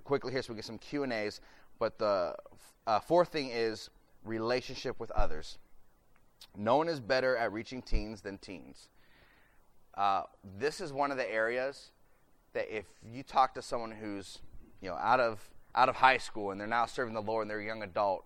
[0.05, 1.41] quickly here so we get some Q and A's.
[1.79, 2.37] But the
[2.87, 3.91] uh, fourth thing is
[4.25, 5.59] relationship with others.
[6.57, 8.89] No one is better at reaching teens than teens.
[9.95, 10.23] Uh,
[10.59, 11.92] this is one of the areas
[12.55, 14.39] that if you talk to someone who's
[14.81, 15.41] you know out of
[15.75, 18.25] out of high school and they're now serving the Lord and they're a young adult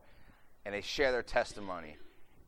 [0.64, 1.96] and they share their testimony,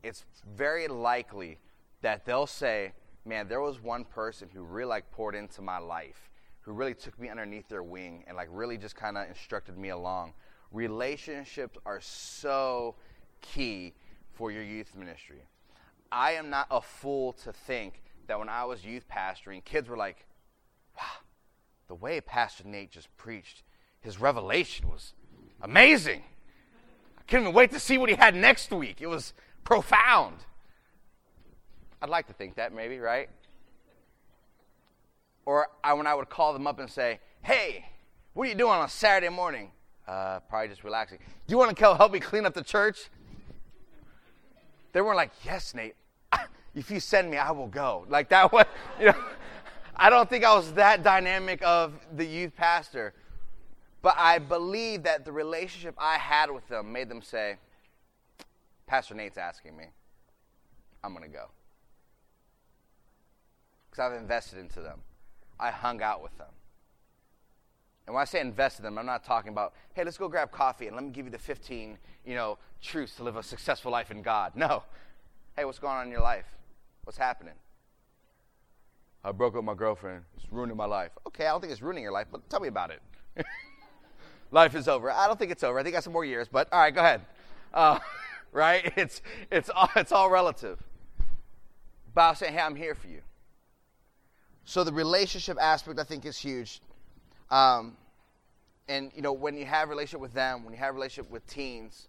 [0.03, 1.57] it's very likely
[2.01, 2.93] that they'll say,
[3.25, 6.29] "Man, there was one person who really like poured into my life,
[6.61, 9.89] who really took me underneath their wing and like really just kind of instructed me
[9.89, 10.33] along."
[10.71, 12.95] Relationships are so
[13.41, 13.93] key
[14.33, 15.41] for your youth ministry.
[16.11, 19.97] I am not a fool to think that when I was youth pastoring, kids were
[19.97, 20.25] like,
[20.97, 21.23] "Wow,
[21.89, 23.63] the way Pastor Nate just preached,
[23.99, 25.13] his revelation was
[25.61, 26.21] amazing.
[27.17, 29.01] I couldn't even wait to see what he had next week.
[29.01, 29.33] It was
[29.65, 30.37] profound.
[32.01, 33.27] I'd like to think that maybe, right?
[35.45, 37.85] Or I, when I would call them up and say, hey,
[38.33, 39.71] what are you doing on a Saturday morning?
[40.07, 41.17] Uh, probably just relaxing.
[41.47, 43.09] Do you want to help me clean up the church?
[44.93, 45.95] They weren't like, yes, Nate.
[46.75, 48.05] If you send me, I will go.
[48.07, 48.65] Like that was,
[48.99, 49.15] you know.
[50.01, 53.13] I don't think I was that dynamic of the youth pastor.
[54.01, 57.57] But I believe that the relationship I had with them made them say,
[58.87, 59.83] Pastor Nate's asking me.
[61.03, 61.47] I'm going to go.
[63.89, 64.99] Because I've invested into them.
[65.59, 66.47] I hung out with them.
[68.07, 70.49] And when I say invested in them, I'm not talking about, hey, let's go grab
[70.49, 73.91] coffee and let me give you the 15, you know, truths to live a successful
[73.91, 74.53] life in God.
[74.55, 74.83] No.
[75.57, 76.45] Hey, what's going on in your life?
[77.03, 77.55] What's happening?
[79.23, 80.23] I broke up with my girlfriend.
[80.37, 81.11] It's ruining my life.
[81.27, 83.01] Okay, I don't think it's ruining your life, but tell me about it.
[84.51, 85.11] life is over.
[85.11, 85.77] I don't think it's over.
[85.77, 87.21] I think I have some more years, but all right, go ahead.
[87.73, 87.99] Uh,
[88.51, 88.93] right?
[88.95, 90.81] It's, it's, all, it's all relative.
[92.13, 93.21] But I'll say, hey, I'm here for you.
[94.63, 96.81] So the relationship aspect, I think, is huge.
[97.51, 97.97] Um,
[98.87, 101.31] and, you know, when you have a relationship with them, when you have a relationship
[101.31, 102.07] with teens,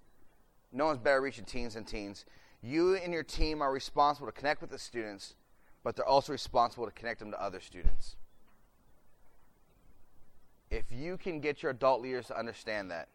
[0.73, 2.25] no one's better reaching teens than teens.
[2.63, 5.35] You and your team are responsible to connect with the students
[5.83, 8.17] but they're also responsible to connect them to other students.
[10.71, 13.09] If you can get your adult leaders to understand that,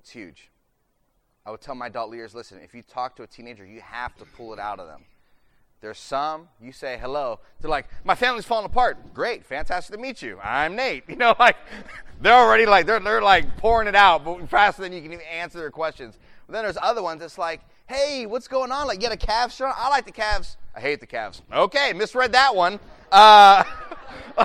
[0.00, 0.50] it's huge.
[1.44, 4.16] I would tell my adult leaders listen, if you talk to a teenager, you have
[4.16, 5.04] to pull it out of them.
[5.80, 9.14] There's some, you say hello, they're like, my family's falling apart.
[9.14, 10.38] Great, fantastic to meet you.
[10.42, 11.04] I'm Nate.
[11.08, 11.56] You know, like,
[12.20, 15.58] they're already like, they're, they're like pouring it out faster than you can even answer
[15.58, 16.18] their questions.
[16.48, 18.86] But then there's other ones, it's like, hey, what's going on?
[18.86, 19.74] Like, get a Cavs shirt?
[19.76, 20.56] I like the Cavs.
[20.74, 21.42] I hate the Cavs.
[21.52, 22.80] Okay, misread that one.
[23.12, 23.62] Uh,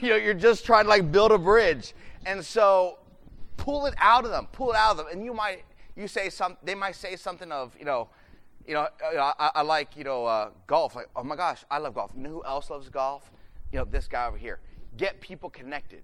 [0.00, 1.94] you know, you're just trying to like build a bridge,
[2.26, 2.98] and so
[3.56, 5.64] pull it out of them, pull it out of them, and you might
[5.96, 8.08] you say some, they might say something of you know,
[8.66, 10.94] you know, I, I like you know uh, golf.
[10.94, 12.12] Like, oh my gosh, I love golf.
[12.16, 13.30] You know who else loves golf?
[13.72, 14.60] You know, this guy over here.
[14.96, 16.02] Get people connected.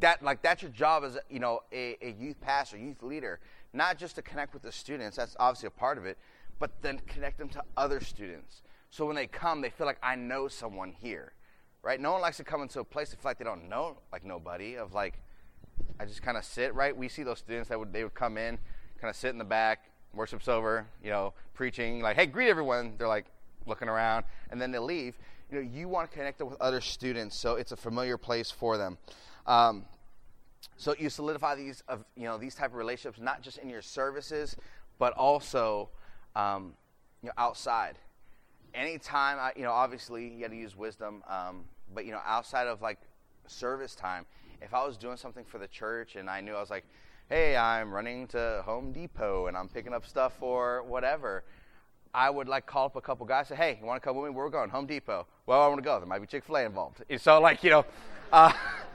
[0.00, 3.40] That like that's your job as you know a, a youth pastor, youth leader,
[3.72, 5.16] not just to connect with the students.
[5.16, 6.18] That's obviously a part of it,
[6.58, 8.62] but then connect them to other students.
[8.90, 11.32] So when they come, they feel like I know someone here,
[11.82, 12.00] right?
[12.00, 14.24] No one likes to come into a place to feel like they don't know like
[14.24, 14.76] nobody.
[14.76, 15.20] Of like,
[16.00, 16.96] I just kind of sit, right?
[16.96, 18.58] We see those students that would they would come in,
[19.00, 22.94] kind of sit in the back, worship's over, you know, preaching, like, hey, greet everyone.
[22.96, 23.26] They're like
[23.66, 25.18] looking around, and then they leave.
[25.50, 28.50] You know, you want to connect them with other students, so it's a familiar place
[28.50, 28.98] for them.
[29.46, 29.84] Um,
[30.78, 33.82] so you solidify these of you know these type of relationships not just in your
[33.82, 34.56] services,
[34.98, 35.90] but also
[36.34, 36.72] um,
[37.22, 37.98] you know, outside.
[38.74, 42.68] Anytime, I, you know, obviously you got to use wisdom, um, but you know, outside
[42.68, 42.98] of like
[43.46, 44.24] service time,
[44.62, 46.84] if I was doing something for the church and I knew I was like,
[47.28, 51.44] hey, I'm running to Home Depot and I'm picking up stuff for whatever,
[52.14, 54.30] I would like call up a couple guys, say, hey, you want to come with
[54.30, 54.34] me?
[54.34, 54.70] Where we're going?
[54.70, 55.26] Home Depot.
[55.46, 55.98] Well, I want to go.
[55.98, 57.02] There might be Chick Fil A involved.
[57.18, 57.84] So like, you know,
[58.32, 58.52] uh,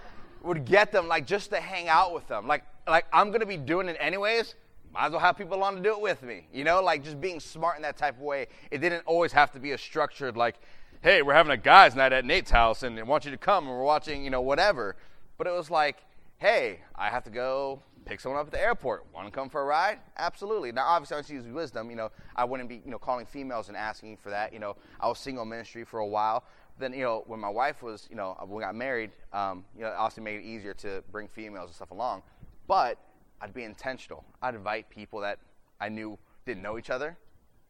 [0.44, 2.48] would get them like just to hang out with them.
[2.48, 4.56] Like, like I'm to be doing it anyways
[4.94, 6.46] might as well have people along to do it with me.
[6.54, 8.48] You know, like just being smart in that type of way.
[8.70, 10.56] It didn't always have to be a structured like,
[11.02, 13.68] hey, we're having a guys' night at Nate's house and I want you to come
[13.68, 14.96] and we're watching, you know, whatever.
[15.38, 15.98] But it was like,
[16.38, 19.06] hey, I have to go pick someone up at the airport.
[19.14, 19.98] Want to come for a ride?
[20.18, 20.72] Absolutely.
[20.72, 21.90] Now, obviously, I was use wisdom.
[21.90, 24.54] You know, I wouldn't be, you know, calling females and asking for that.
[24.54, 26.44] You know, I was single ministry for a while.
[26.80, 29.82] Then, you know, when my wife was, you know, when we got married, um, you
[29.82, 32.24] know, it also made it easier to bring females and stuff along.
[32.68, 32.98] But
[33.42, 34.24] I'd be intentional.
[34.42, 35.40] I'd invite people that
[35.80, 37.18] I knew didn't know each other,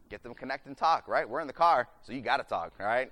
[0.10, 1.28] get them connect and talk, right?
[1.28, 3.12] We're in the car, so you got to talk, right?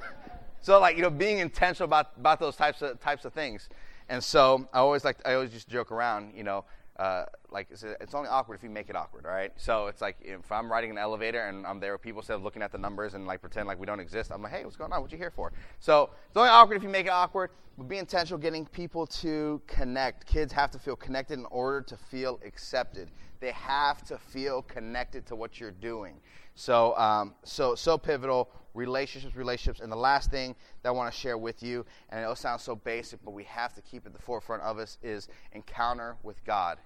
[0.60, 3.68] so like, you know, being intentional about, about those types of types of things.
[4.08, 6.64] And so I always like I always just joke around, you know,
[6.98, 9.50] uh, like it's, it's, only awkward if you make it awkward, right?
[9.56, 12.42] So it's like if I'm riding an elevator and I'm there with people instead of
[12.42, 14.76] looking at the numbers and like pretend like we don't exist, I'm like, hey, what's
[14.76, 15.00] going on?
[15.00, 15.52] What you here for?
[15.80, 17.50] So it's only awkward if you make it awkward.
[17.78, 20.26] But be intentional getting people to connect.
[20.26, 23.10] Kids have to feel connected in order to feel accepted.
[23.40, 26.16] They have to feel connected to what you're doing.
[26.54, 28.50] So um, so so pivotal.
[28.74, 32.24] Relationships, relationships, and the last thing that I want to share with you, and it
[32.24, 35.28] all sounds so basic, but we have to keep at the forefront of us, is
[35.52, 36.78] encounter with God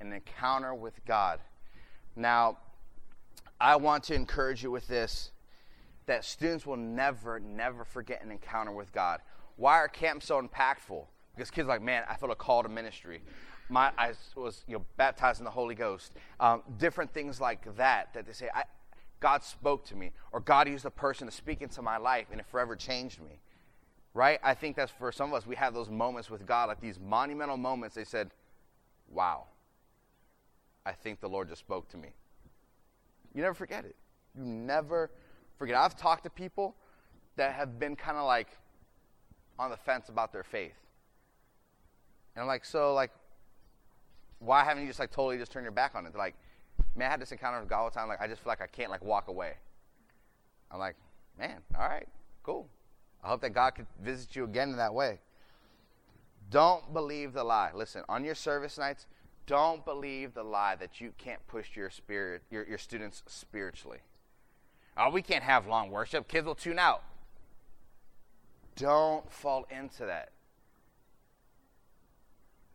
[0.00, 1.40] an encounter with God.
[2.16, 2.58] Now,
[3.60, 5.30] I want to encourage you with this
[6.06, 9.20] that students will never, never forget an encounter with God.
[9.56, 11.04] Why are camps so impactful?
[11.36, 13.22] Because kids are like, man, I feel a call to ministry.
[13.68, 16.12] My, I was you know, baptized in the Holy Ghost.
[16.40, 18.64] Um, different things like that, that they say, I,
[19.20, 22.40] God spoke to me, or God used a person to speak into my life, and
[22.40, 23.40] it forever changed me.
[24.12, 24.40] Right?
[24.42, 26.98] I think that's for some of us, we have those moments with God, like these
[26.98, 27.94] monumental moments.
[27.94, 28.30] They said,
[29.08, 29.44] wow,
[30.84, 32.08] I think the Lord just spoke to me.
[33.34, 33.94] You never forget it.
[34.36, 35.10] You never
[35.58, 35.76] forget.
[35.76, 36.74] I've talked to people
[37.36, 38.48] that have been kind of like
[39.58, 40.74] on the fence about their faith.
[42.34, 43.12] And I'm like, so like,
[44.40, 46.12] why haven't you just like totally just turned your back on it?
[46.12, 46.34] They're like,
[47.00, 48.08] man, I had this encounter with God all the time.
[48.08, 49.54] Like, I just feel like I can't like walk away.
[50.70, 50.96] I'm like,
[51.38, 52.06] man, all right,
[52.42, 52.68] cool.
[53.24, 55.18] I hope that God could visit you again in that way.
[56.50, 57.70] Don't believe the lie.
[57.74, 59.06] Listen, on your service nights,
[59.46, 63.98] don't believe the lie that you can't push your spirit, your, your students spiritually.
[64.96, 66.28] Oh, we can't have long worship.
[66.28, 67.02] Kids will tune out.
[68.76, 70.30] Don't fall into that.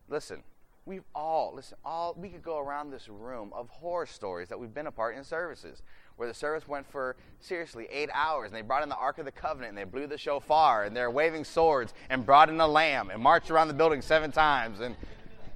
[0.09, 0.43] Listen,
[0.87, 4.73] we've all, listen, all we could go around this room of horror stories that we've
[4.73, 5.81] been a part in services
[6.15, 9.25] where the service went for seriously eight hours and they brought in the Ark of
[9.25, 12.67] the Covenant and they blew the shofar and they're waving swords and brought in a
[12.67, 14.95] lamb and marched around the building seven times and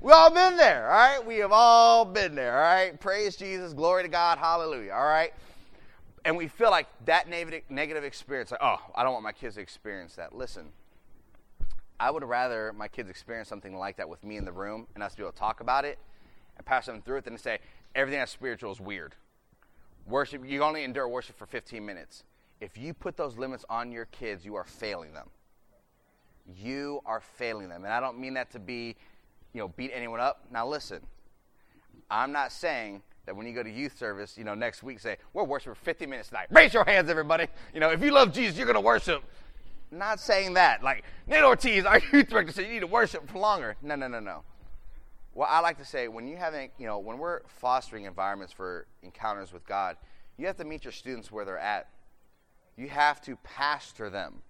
[0.02, 1.24] we all been there, all right?
[1.24, 3.00] We have all been there, all right?
[3.00, 5.32] Praise Jesus, glory to God, hallelujah, all right?
[6.26, 9.62] And we feel like that negative experience, like, oh, I don't want my kids to
[9.62, 10.34] experience that.
[10.36, 10.70] Listen,
[12.00, 15.04] I would rather my kids experience something like that with me in the room and
[15.04, 16.00] us be able to talk about it
[16.58, 17.60] and pass them through it than to say
[17.94, 19.16] everything that's spiritual is weird.
[20.08, 22.24] Worship, you only endure worship for 15 minutes.
[22.62, 25.30] If you put those limits on your kids, you are failing them.
[26.58, 27.84] You are failing them.
[27.84, 28.96] And I don't mean that to be,
[29.54, 30.46] you know, beat anyone up.
[30.52, 31.02] Now listen,
[32.10, 35.18] I'm not saying that when you go to youth service, you know, next week say,
[35.34, 36.48] we're worshiping for 50 minutes tonight.
[36.50, 37.48] Raise your hands, everybody.
[37.74, 39.24] You know, if you love Jesus, you're going to worship.
[39.92, 40.84] Not saying that.
[40.84, 43.76] Like, Nate Ortiz, our youth director, said you need to worship for longer.
[43.82, 44.44] No, no, no, no.
[45.34, 48.88] Well, I like to say when you having, you know, when we're fostering environments for
[49.02, 49.98] encounters with God,
[50.38, 51.88] you have to meet your students where they're at.
[52.76, 54.42] You have to pastor them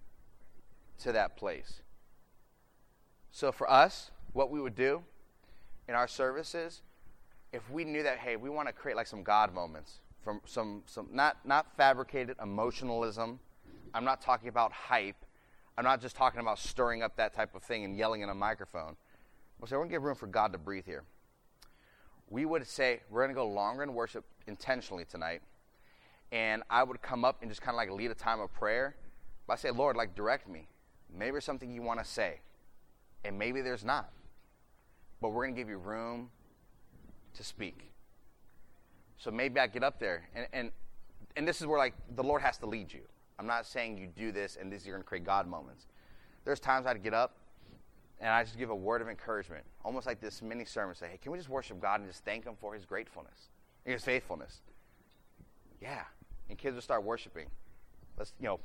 [1.00, 1.82] to that place.
[3.30, 5.02] So for us, what we would do
[5.88, 6.82] in our services
[7.52, 10.82] if we knew that, hey, we want to create like some God moments from some,
[10.86, 13.40] some not, not fabricated emotionalism.
[13.92, 15.16] I'm not talking about hype.
[15.80, 18.34] I'm not just talking about stirring up that type of thing and yelling in a
[18.34, 18.96] microphone.
[19.58, 21.04] We'll say, we're going to give room for God to breathe here.
[22.28, 25.40] We would say, we're going to go longer in worship intentionally tonight.
[26.32, 28.94] And I would come up and just kind of like lead a time of prayer.
[29.46, 30.68] But I say, Lord, like direct me.
[31.10, 32.40] Maybe there's something you want to say.
[33.24, 34.10] And maybe there's not.
[35.22, 36.28] But we're going to give you room
[37.36, 37.90] to speak.
[39.16, 40.72] So maybe I get up there, and, and,
[41.36, 43.00] and this is where like the Lord has to lead you.
[43.40, 45.86] I'm not saying you do this and this you're going to create God moments.
[46.44, 47.38] There's times I'd get up
[48.20, 50.94] and I just give a word of encouragement, almost like this mini sermon.
[50.94, 53.48] Say, hey, can we just worship God and just thank Him for His gratefulness,
[53.82, 54.60] His faithfulness?
[55.80, 56.02] Yeah,
[56.50, 57.46] and kids will start worshiping.
[58.18, 58.60] Let's you know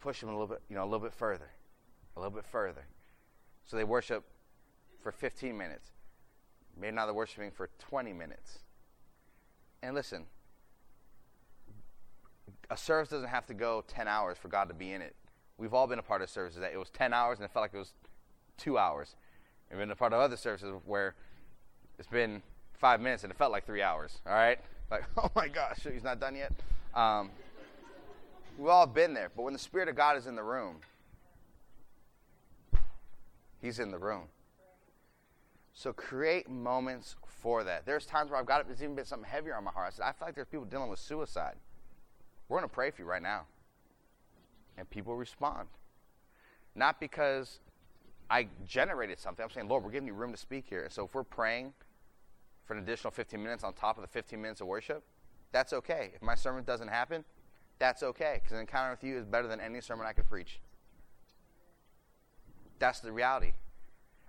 [0.00, 1.50] push them a little bit, you know, a little bit further,
[2.16, 2.86] a little bit further.
[3.66, 4.24] So they worship
[5.02, 5.90] for 15 minutes.
[6.80, 8.60] Maybe now they're worshiping for 20 minutes.
[9.82, 10.24] And listen,
[12.72, 15.14] a service doesn't have to go 10 hours for God to be in it.
[15.58, 17.64] We've all been a part of services that it was 10 hours and it felt
[17.64, 17.92] like it was
[18.56, 19.14] two hours.
[19.70, 21.14] We've been a part of other services where
[21.98, 22.42] it's been
[22.72, 24.20] five minutes and it felt like three hours.
[24.26, 24.58] All right?
[24.90, 26.52] Like, oh my gosh, he's not done yet.
[26.94, 27.30] Um,
[28.58, 29.30] we've all been there.
[29.36, 30.76] But when the Spirit of God is in the room,
[33.60, 34.24] He's in the room.
[35.72, 37.86] So create moments for that.
[37.86, 39.86] There's times where I've got it, it's even been something heavier on my heart.
[39.86, 41.54] I said, I feel like there's people dealing with suicide.
[42.48, 43.46] We're going to pray for you right now.
[44.76, 45.68] And people respond.
[46.74, 47.60] Not because
[48.30, 49.42] I generated something.
[49.42, 50.82] I'm saying, Lord, we're giving you room to speak here.
[50.84, 51.72] And So if we're praying
[52.64, 55.02] for an additional 15 minutes on top of the 15 minutes of worship,
[55.52, 56.12] that's okay.
[56.14, 57.24] If my sermon doesn't happen,
[57.78, 58.40] that's okay.
[58.42, 60.60] Because an encounter with you is better than any sermon I could preach.
[62.78, 63.52] That's the reality.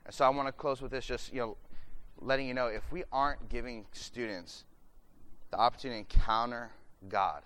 [0.05, 1.57] And so I want to close with this just, you know,
[2.20, 4.66] letting you know if we aren't giving students
[5.51, 6.72] the opportunity to encounter
[7.07, 7.43] God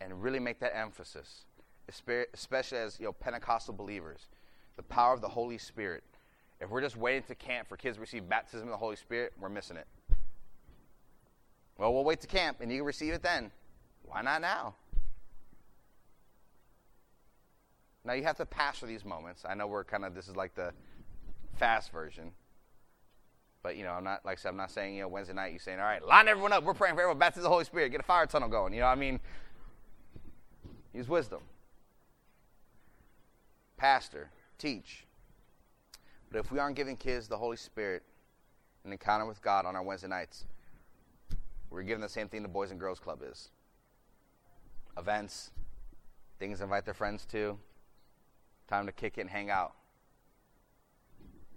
[0.00, 1.44] and really make that emphasis,
[1.88, 4.28] especially as, you know, Pentecostal believers,
[4.76, 6.04] the power of the Holy Spirit.
[6.60, 9.32] If we're just waiting to camp for kids to receive baptism of the Holy Spirit,
[9.40, 9.86] we're missing it.
[11.78, 13.50] Well, we'll wait to camp and you can receive it then.
[14.04, 14.74] Why not now?
[18.04, 19.44] Now you have to pass for these moments.
[19.46, 20.72] I know we're kind of this is like the
[21.56, 22.30] fast version.
[23.62, 25.50] But you know, I'm not like I said, I'm not saying you know Wednesday night.
[25.50, 26.62] you're saying, all right, line everyone up.
[26.62, 27.18] We're praying for everyone.
[27.18, 27.90] Baptize the Holy Spirit.
[27.90, 28.72] Get a fire tunnel going.
[28.72, 29.18] You know, I mean,
[30.96, 31.40] use wisdom.
[33.76, 35.04] Pastor, teach.
[36.30, 38.02] But if we aren't giving kids the Holy Spirit,
[38.84, 40.46] an encounter with God on our Wednesday nights,
[41.70, 43.50] we're giving the same thing the Boys and Girls Club is.
[44.96, 45.50] Events,
[46.38, 47.58] things invite their friends to,
[48.66, 49.74] time to kick it and hang out.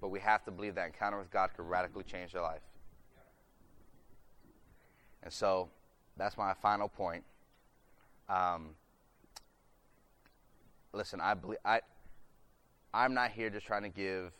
[0.01, 2.61] But we have to believe that encounter with God could radically change their life.
[5.23, 5.69] And so
[6.17, 7.23] that's my final point.
[8.27, 8.71] Um,
[10.93, 11.81] listen, I believe I.
[12.93, 14.31] I'm not here just trying to give,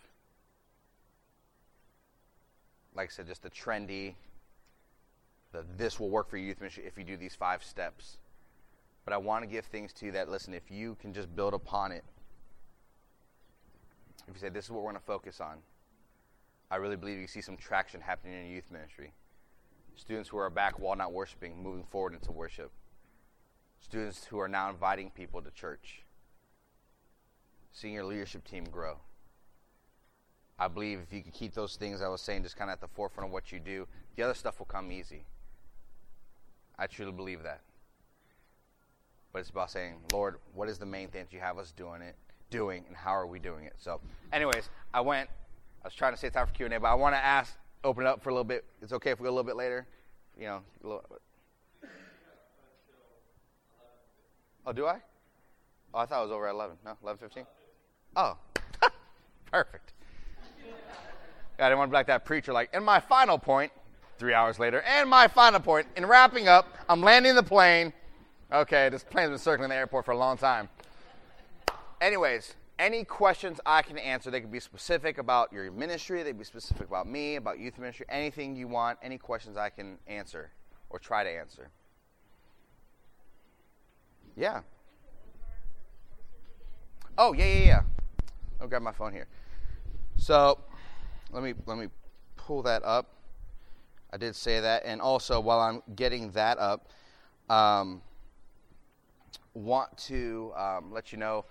[2.96, 4.16] like I said, just the trendy.
[5.52, 8.18] The this will work for youth ministry if you do these five steps.
[9.06, 11.54] But I want to give things to you that listen, if you can just build
[11.54, 12.04] upon it.
[14.28, 15.58] If you say this is what we're going to focus on,
[16.70, 19.12] I really believe you see some traction happening in your youth ministry.
[19.96, 22.72] Students who are back while not worshiping, moving forward into worship.
[23.82, 26.04] Students who are now inviting people to church.
[27.72, 28.98] Seeing your leadership team grow.
[30.58, 32.82] I believe if you can keep those things I was saying just kind of at
[32.82, 35.24] the forefront of what you do, the other stuff will come easy.
[36.78, 37.62] I truly believe that.
[39.32, 42.02] But it's about saying, Lord, what is the main thing that you have us doing
[42.02, 42.16] it,
[42.50, 43.74] doing, and how are we doing it?
[43.78, 44.02] So,
[44.34, 45.30] anyways, I went
[45.82, 47.56] I was trying to save time for Q and A, but I want to ask,
[47.84, 48.66] open it up for a little bit.
[48.82, 49.88] It's okay if we go a little bit later,
[50.38, 50.62] you know.
[50.84, 51.06] Little,
[54.66, 54.98] oh, do I?
[55.94, 56.76] Oh, I thought it was over at eleven.
[56.84, 57.46] No, eleven fifteen.
[58.16, 58.38] Oh,
[59.52, 59.94] perfect.
[61.60, 62.54] I didn't want to be like that preacher.
[62.54, 63.72] Like, and my final point,
[64.18, 67.94] three hours later, and my final point in wrapping up, I'm landing the plane.
[68.52, 70.70] Okay, this plane's been circling the airport for a long time.
[72.02, 74.32] Anyways, any questions I can answer.
[74.32, 77.78] They can be specific about your ministry, they can be specific about me, about youth
[77.78, 80.52] ministry, anything you want, any questions I can answer
[80.90, 81.70] or try to answer.
[84.36, 84.62] Yeah.
[87.22, 87.82] Oh, yeah, yeah, yeah.
[88.62, 89.28] I'll grab my phone here.
[90.16, 90.58] So,
[91.34, 91.88] let me let me
[92.38, 93.14] pull that up.
[94.14, 96.88] I did say that, and also while I'm getting that up,
[97.50, 98.02] um,
[99.54, 101.44] want to um, let you know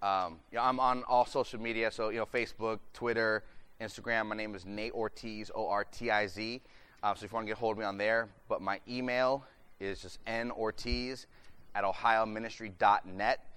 [0.00, 3.44] um, I'm on all social media, so you know Facebook, Twitter,
[3.78, 4.24] Instagram.
[4.24, 6.62] My name is Nate Ortiz, O R T I Z.
[7.02, 8.80] Um, so if you want to get a hold of me on there, but my
[8.88, 9.44] email
[9.80, 11.26] is just nortiz
[11.74, 13.49] at ohioministry.net.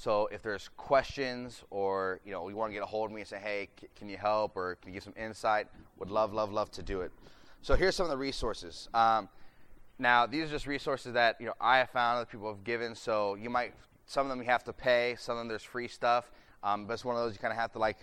[0.00, 3.20] So if there's questions or you know you want to get a hold of me
[3.20, 5.66] and say, hey, c- can you help or can you give some insight?
[5.98, 7.12] Would love, love, love to do it.
[7.60, 8.88] So here's some of the resources.
[8.94, 9.28] Um,
[9.98, 12.94] now these are just resources that you know I have found that people have given.
[12.94, 13.74] So you might
[14.06, 15.16] some of them you have to pay.
[15.18, 16.30] Some of them there's free stuff.
[16.62, 17.98] Um, but it's one of those you kind of have to like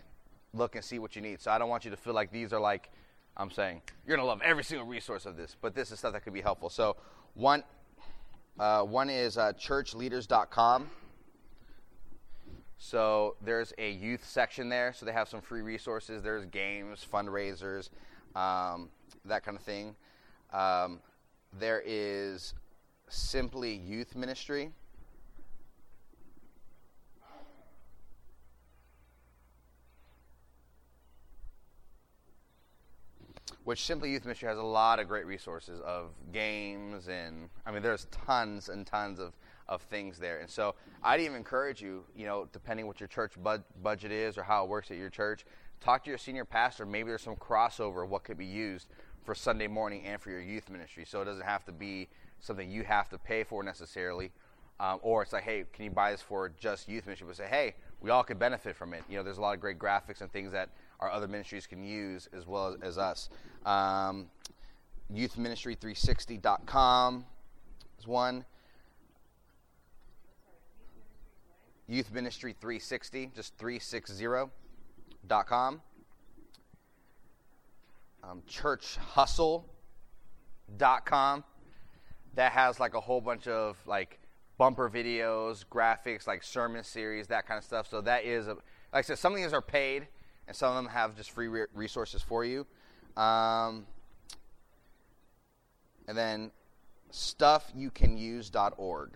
[0.54, 1.42] look and see what you need.
[1.42, 2.92] So I don't want you to feel like these are like
[3.36, 6.24] I'm saying you're gonna love every single resource of this, but this is stuff that
[6.24, 6.70] could be helpful.
[6.70, 6.96] So
[7.34, 7.64] one
[8.60, 10.92] uh, one is uh, churchleaders.com.
[12.78, 14.94] So there's a youth section there.
[14.94, 16.24] So they have some free resources.
[16.24, 17.90] There's games, fundraisers,
[18.36, 18.90] um,
[19.26, 19.96] that kind of thing.
[20.54, 21.00] Um,
[21.60, 22.54] there is
[23.10, 24.72] simply youth ministry.
[33.68, 37.82] which Simply Youth Ministry has a lot of great resources of games and I mean
[37.82, 39.34] there's tons and tons of,
[39.70, 40.40] of things there.
[40.40, 44.38] And so I'd even encourage you, you know, depending what your church bud- budget is
[44.38, 45.46] or how it works at your church,
[45.82, 46.86] talk to your senior pastor.
[46.86, 48.88] Maybe there's some crossover of what could be used
[49.24, 51.06] for Sunday morning and for your youth ministry.
[51.06, 52.08] So it doesn't have to be
[52.40, 54.32] something you have to pay for necessarily.
[54.80, 57.26] Um, or it's like, hey, can you buy this for just youth ministry?
[57.28, 59.04] But say, hey, we all could benefit from it.
[59.10, 61.84] You know, there's a lot of great graphics and things that our other ministries can
[61.84, 63.30] use as well as, as us.
[63.66, 64.28] Um,
[65.14, 67.26] youthministry360.com
[68.00, 68.46] is one.
[71.88, 75.82] Youth Ministry 360, just 360.com.
[78.24, 81.44] Um, churchhustle.com.
[82.36, 84.20] That has like a whole bunch of like
[84.58, 87.88] bumper videos, graphics, like sermon series, that kind of stuff.
[87.90, 88.64] So that is, a, like
[88.94, 90.08] I said, some of these are paid
[90.48, 92.68] and some of them have just free re- resources for you.
[93.16, 93.88] Um,
[96.08, 96.52] and then
[97.12, 99.12] stuffyoucanuse.org.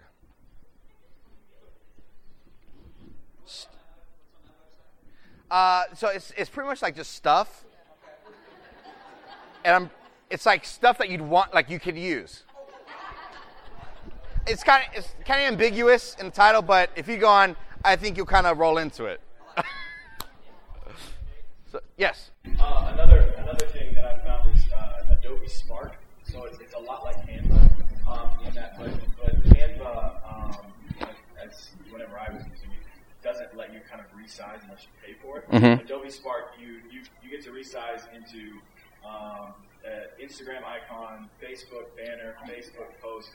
[5.49, 7.65] Uh, so it's, it's pretty much like just stuff.
[9.63, 9.89] And I'm,
[10.29, 12.43] it's like stuff that you'd want, like you could use.
[14.47, 17.55] It's kind of it's kind of ambiguous in the title, but if you go on,
[17.85, 19.21] I think you'll kind of roll into it.
[21.71, 22.31] So, yes.
[22.59, 25.95] Uh, another another thing that I found is uh, Adobe Spark.
[26.23, 27.71] So it's, it's a lot like Canva
[28.05, 28.91] um, in that, but,
[29.23, 30.55] but Canva, um,
[31.41, 35.19] as whenever I was using it, doesn't let you kind of resize unless you pay
[35.21, 35.49] for it.
[35.51, 35.85] Mm-hmm.
[35.85, 38.59] Adobe Spark, you, you you get to resize into
[39.05, 39.53] um,
[40.21, 43.31] Instagram icon, Facebook banner, Facebook post,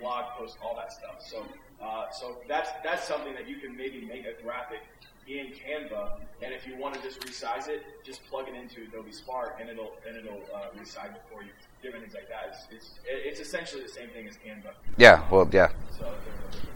[0.00, 1.20] blog post, all that stuff.
[1.20, 1.44] So
[1.82, 4.80] uh, so that's that's something that you can maybe make a graphic
[5.26, 9.12] in Canva, and if you want to just resize it, just plug it into Adobe
[9.12, 11.50] Spark, and it'll and it'll uh, resize it for you.
[11.82, 12.48] Different things like that.
[12.48, 14.72] It's, it's it's essentially the same thing as Canva.
[14.96, 15.28] Yeah.
[15.30, 15.48] Well.
[15.52, 15.70] Yeah.
[15.96, 16.12] So,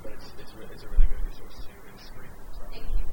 [0.03, 1.71] but it's it's, re- it's a really good resource too.
[1.97, 2.29] It's free.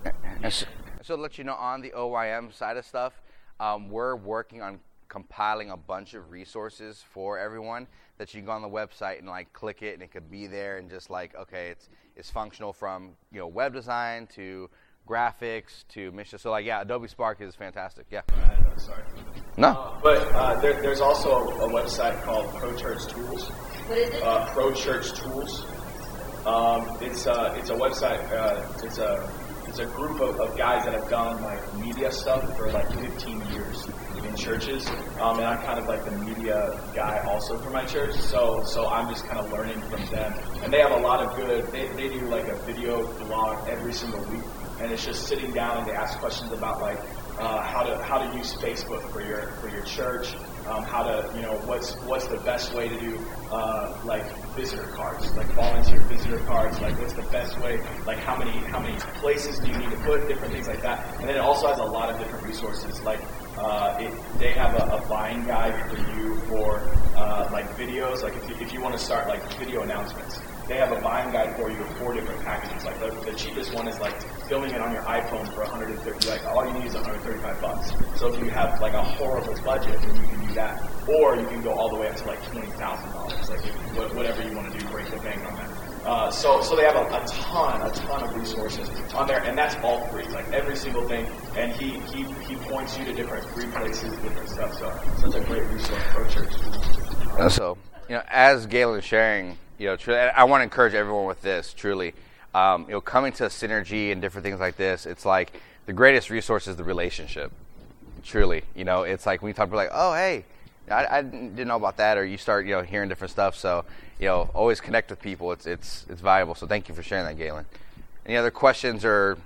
[0.03, 0.11] So.
[0.41, 0.65] And so,
[1.01, 3.21] so to let you know, on the OYM side of stuff,
[3.59, 4.79] um, we're working on
[5.09, 7.87] compiling a bunch of resources for everyone
[8.17, 10.47] that you can go on the website and like click it and it could be
[10.47, 14.69] there and just like okay, it's it's functional from you know web design to
[15.07, 16.37] graphics to mission.
[16.37, 18.05] So like yeah, Adobe Spark is fantastic.
[18.11, 18.21] Yeah.
[18.29, 19.03] Uh, sorry.
[19.57, 19.69] No.
[19.69, 23.49] Uh, but uh, there, there's also a website called Pro Church Tools.
[23.49, 24.23] What is it?
[24.23, 25.65] Uh, Pro Church Tools.
[26.45, 28.31] Um, it's a it's a website.
[28.31, 29.29] Uh, it's a
[29.69, 33.39] it's a group of, of guys that have done like media stuff for like 15
[33.51, 33.87] years
[34.25, 34.89] in churches,
[35.21, 38.15] um, and I'm kind of like the media guy also for my church.
[38.15, 41.35] So so I'm just kind of learning from them, and they have a lot of
[41.37, 41.71] good.
[41.71, 44.43] They, they do like a video blog every single week,
[44.79, 46.99] and it's just sitting down and they ask questions about like
[47.37, 50.33] uh, how to how to use Facebook for your for your church,
[50.69, 53.19] um, how to you know what's what's the best way to do
[53.51, 58.37] uh, like visitor cards, like volunteer visitor cards, like what's the best way, like how
[58.37, 61.05] many how many places do you need to put, different things like that.
[61.19, 63.19] And then it also has a lot of different resources, like
[63.57, 66.79] uh, it, they have a, a buying guide for you for
[67.15, 70.39] uh, like videos, like if you, if you want to start like video announcements.
[70.69, 72.85] They have a buying guide for you of four different packages.
[72.85, 74.15] Like the, the cheapest one is like
[74.47, 76.29] filming it on your iPhone for 150.
[76.29, 77.91] Like all you need is 135 bucks.
[78.19, 80.81] So if you have like a horrible budget, then you can do that.
[81.07, 83.49] Or you can go all the way up to like twenty thousand dollars.
[83.49, 83.61] Like
[84.15, 85.69] whatever you want to do, break the bank on that.
[86.05, 89.57] Uh, so, so they have a, a ton, a ton of resources on there, and
[89.57, 91.25] that's all free, like every single thing.
[91.57, 94.73] And he, he, he points you to different free places, different stuff.
[94.75, 96.01] So, it's a great resource.
[97.37, 100.93] Uh, So, you know, as Galen is sharing, you know, truly, I want to encourage
[100.93, 101.73] everyone with this.
[101.73, 102.13] Truly,
[102.53, 105.53] um, you know, coming to synergy and different things like this, it's like
[105.87, 107.51] the greatest resource is the relationship.
[108.23, 110.45] Truly, you know, it's like when you talk about like, oh, hey,
[110.91, 113.55] I, I didn't know about that, or you start, you know, hearing different stuff.
[113.55, 113.85] So,
[114.19, 115.51] you know, always connect with people.
[115.53, 116.53] It's it's it's valuable.
[116.55, 117.65] So, thank you for sharing that, Galen.
[118.25, 119.37] Any other questions or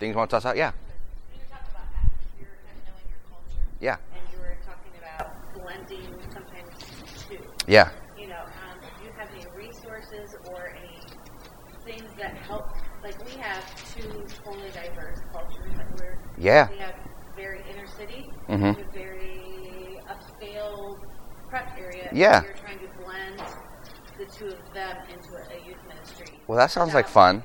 [0.00, 0.56] things you want to toss out?
[0.56, 0.72] Yeah,
[1.32, 3.62] You talked about atmosphere and knowing your culture.
[3.80, 7.38] yeah, And you were talking about blending sometimes too.
[7.68, 7.90] yeah.
[8.18, 10.98] You know, um, do you have any resources or any
[11.84, 12.68] things that help?
[13.02, 13.64] Like we have
[13.94, 15.72] two totally diverse cultures.
[15.78, 16.68] Like we're Yeah.
[16.70, 16.94] we have
[17.36, 18.76] very inner city, Mhm.
[18.76, 20.98] we have very upscale
[21.48, 22.08] prep area.
[22.12, 22.42] Yeah.
[22.42, 23.42] You're trying to blend
[24.18, 26.38] the two of them into a, youth ministry.
[26.46, 27.42] Well, that sounds like fun.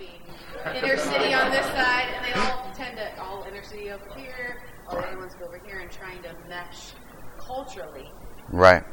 [0.76, 4.62] Inner city on this side, and they all tend to all inner city over here,
[4.88, 6.94] all the other ones go over here, and trying to mesh
[7.38, 8.12] culturally
[8.50, 8.84] Right.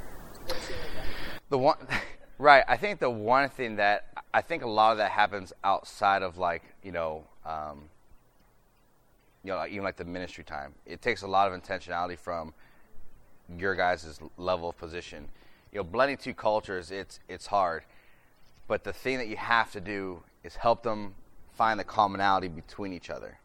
[0.46, 1.06] the two of them.
[1.50, 1.76] The one,
[2.38, 2.64] right?
[2.66, 6.38] I think the one thing that I think a lot of that happens outside of
[6.38, 7.88] like you know, um,
[9.48, 10.74] you know, even like the ministry time.
[10.84, 12.52] It takes a lot of intentionality from
[13.56, 15.26] your guys' level of position.
[15.72, 17.84] You know, blending two cultures, it's it's hard,
[18.66, 21.14] but the thing that you have to do is help them
[21.54, 23.38] find the commonality between each other,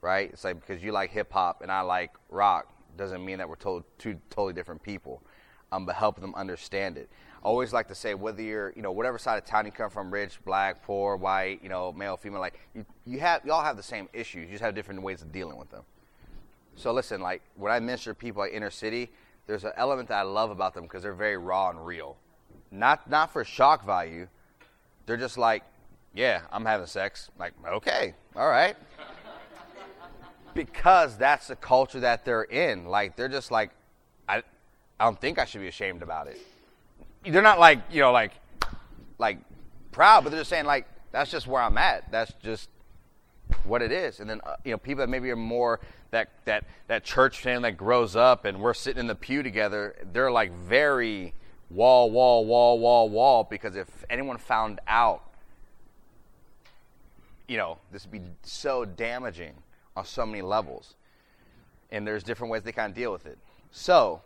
[0.00, 0.30] right?
[0.32, 3.56] It's like because you like hip hop and I like rock doesn't mean that we're
[3.56, 5.22] to- two totally different people,
[5.74, 7.08] um, but help them understand it.
[7.42, 9.90] I always like to say whether you're you know whatever side of town you come
[9.90, 13.62] from, rich, black, poor, white, you know, male, female, like you you have you all
[13.62, 14.46] have the same issues.
[14.46, 15.82] You just have different ways of dealing with them.
[16.76, 19.10] So listen, like when I to people at inner city,
[19.46, 22.16] there's an element that I love about them because they're very raw and real.
[22.70, 24.28] Not not for shock value.
[25.06, 25.64] They're just like,
[26.14, 27.30] yeah, I'm having sex.
[27.38, 28.76] Like, okay, all right.
[30.54, 32.86] Because that's the culture that they're in.
[32.86, 33.72] Like they're just like,
[35.04, 36.40] I don't think I should be ashamed about it.
[37.26, 38.32] They're not like you know like,
[39.18, 39.36] like
[39.92, 42.10] proud, but they're just saying like that's just where I'm at.
[42.10, 42.70] That's just
[43.64, 44.20] what it is.
[44.20, 45.80] And then uh, you know people that maybe are more
[46.10, 49.94] that that that church family that grows up and we're sitting in the pew together.
[50.10, 51.34] They're like very
[51.68, 55.22] wall, wall, wall, wall, wall because if anyone found out,
[57.46, 59.52] you know, this would be so damaging
[59.96, 60.94] on so many levels.
[61.90, 63.36] And there's different ways they kind of deal with it.
[63.70, 64.22] So,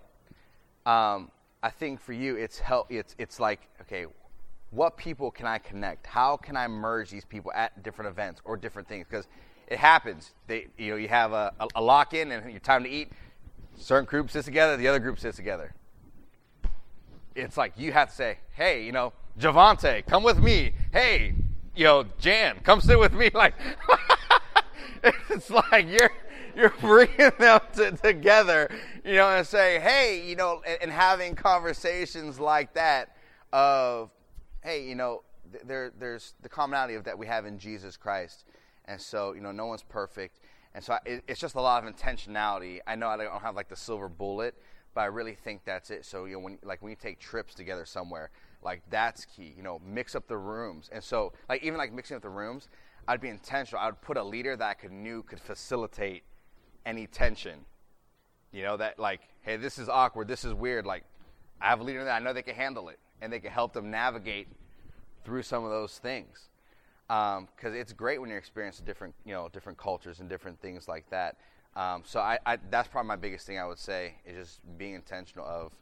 [0.88, 1.30] um,
[1.62, 2.90] I think for you, it's help.
[2.90, 4.06] It's it's like okay,
[4.70, 6.06] what people can I connect?
[6.06, 9.06] How can I merge these people at different events or different things?
[9.08, 9.26] Because
[9.66, 10.32] it happens.
[10.46, 13.10] They, you know, you have a, a, a lock in and your time to eat.
[13.76, 15.74] Certain group sits together, the other group sits together.
[17.34, 20.72] It's like you have to say, hey, you know, Javante, come with me.
[20.92, 21.34] Hey,
[21.84, 23.30] know, Jan, come sit with me.
[23.34, 23.54] Like,
[25.30, 26.10] it's like you're
[26.58, 28.68] you're bringing them to, together,
[29.04, 33.16] you know, and say, hey, you know, and, and having conversations like that
[33.52, 34.10] of,
[34.62, 38.44] hey, you know, th- there there's the commonality of that we have in Jesus Christ,
[38.86, 40.40] and so you know, no one's perfect,
[40.74, 42.80] And so I, it, it's just a lot of intentionality.
[42.86, 44.54] I know I don't have like the silver bullet,
[44.94, 46.04] but I really think that's it.
[46.04, 48.30] So you know, when like when you take trips together somewhere,
[48.62, 49.54] like that's key.
[49.56, 50.90] You know, mix up the rooms.
[50.92, 52.68] And so like even like mixing up the rooms,
[53.06, 53.80] I'd be intentional.
[53.80, 56.24] I would put a leader that I could knew could facilitate
[56.88, 57.60] any tension.
[58.50, 60.26] You know that like, hey, this is awkward.
[60.26, 60.86] This is weird.
[60.86, 61.04] Like,
[61.60, 63.74] I have a leader that I know they can handle it, and they can help
[63.74, 64.48] them navigate
[65.24, 66.48] through some of those things.
[67.06, 70.88] Because um, it's great when you're experiencing different, you know, different cultures and different things
[70.88, 71.36] like that.
[71.76, 74.94] Um, so I, I, that's probably my biggest thing I would say is just being
[74.94, 75.72] intentional of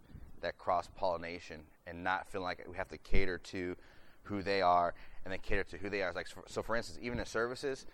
[0.42, 3.76] that cross pollination and not feeling like we have to cater to
[4.24, 4.94] who they are
[5.24, 6.12] and then cater to who they are.
[6.12, 7.86] Like so, for instance, even in services,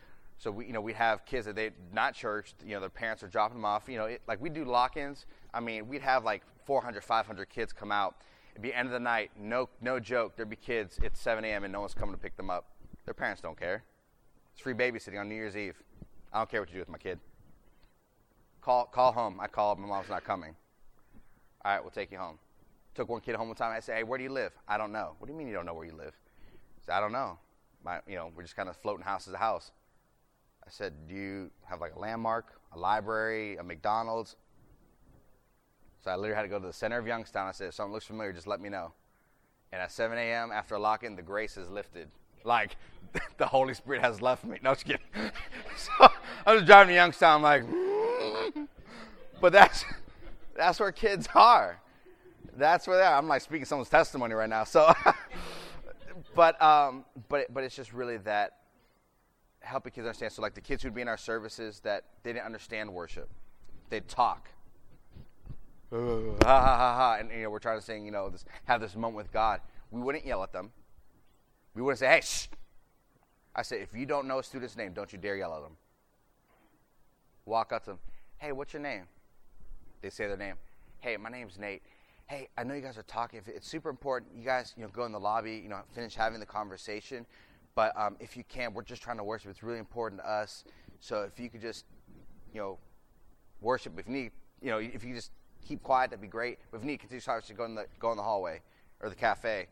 [0.42, 3.22] so we you know we have kids that they not church, you know, their parents
[3.22, 3.84] are dropping them off.
[3.86, 5.26] You know, it, like we do lock-ins.
[5.54, 8.16] I mean, we'd have like 400, 500 kids come out.
[8.50, 10.34] It'd be end of the night, no no joke.
[10.34, 10.98] There'd be kids.
[11.00, 11.62] It's 7 a.m.
[11.62, 12.66] and no one's coming to pick them up.
[13.04, 13.84] Their parents don't care.
[14.52, 15.80] It's free babysitting on New Year's Eve.
[16.32, 17.20] I don't care what you do with my kid.
[18.60, 19.38] Call call home.
[19.40, 19.78] I called.
[19.78, 20.56] My mom's not coming.
[21.64, 22.40] All right, we'll take you home.
[22.96, 23.70] Took one kid home one time.
[23.70, 25.14] I said, "Hey, where do you live?" I don't know.
[25.20, 26.14] What do you mean you don't know where you live?
[26.14, 27.38] I said, I don't know.
[27.84, 29.70] My, you know, we're just kind of floating house to house.
[30.66, 34.36] I said, Do you have like a landmark, a library, a McDonald's?
[36.04, 37.46] So I literally had to go to the center of Youngstown.
[37.46, 38.92] I said, If something looks familiar, just let me know.
[39.72, 42.08] And at 7 a.m., after locking, the grace is lifted.
[42.44, 42.76] Like
[43.38, 44.58] the Holy Spirit has left me.
[44.62, 45.00] No, just kidding.
[45.76, 46.08] so
[46.44, 48.66] I was driving to Youngstown, I'm like,
[49.40, 49.84] but that's
[50.56, 51.80] that's where kids are.
[52.56, 53.16] That's where they are.
[53.16, 54.64] I'm like speaking someone's testimony right now.
[54.64, 54.92] So
[56.34, 58.58] but um, but but it's just really that
[59.62, 60.32] helping kids understand.
[60.32, 63.28] So like the kids who'd be in our services that they didn't understand worship,
[63.90, 64.48] they'd talk.
[65.90, 65.98] Ha
[66.60, 68.96] ha ha ha, and you know we're trying to sing, you know, this, have this
[68.96, 69.60] moment with God.
[69.90, 70.72] We wouldn't yell at them.
[71.74, 72.48] We wouldn't say, "Hey, shh."
[73.54, 75.76] I said, if you don't know a student's name, don't you dare yell at them.
[77.44, 77.98] Walk up to them.
[78.38, 79.02] Hey, what's your name?
[80.00, 80.54] They say their name.
[81.00, 81.82] Hey, my name's Nate
[82.32, 83.40] hey, I know you guys are talking.
[83.46, 84.32] It's super important.
[84.34, 87.26] You guys, you know, go in the lobby, you know, finish having the conversation.
[87.74, 89.50] But um, if you can, we're just trying to worship.
[89.50, 90.64] It's really important to us.
[91.00, 91.84] So if you could just,
[92.52, 92.78] you know,
[93.62, 93.98] worship.
[93.98, 95.30] If you need, you know, if you just
[95.66, 96.58] keep quiet, that'd be great.
[96.70, 98.60] But if you need continue to go in the go in the hallway
[99.00, 99.68] or the cafe,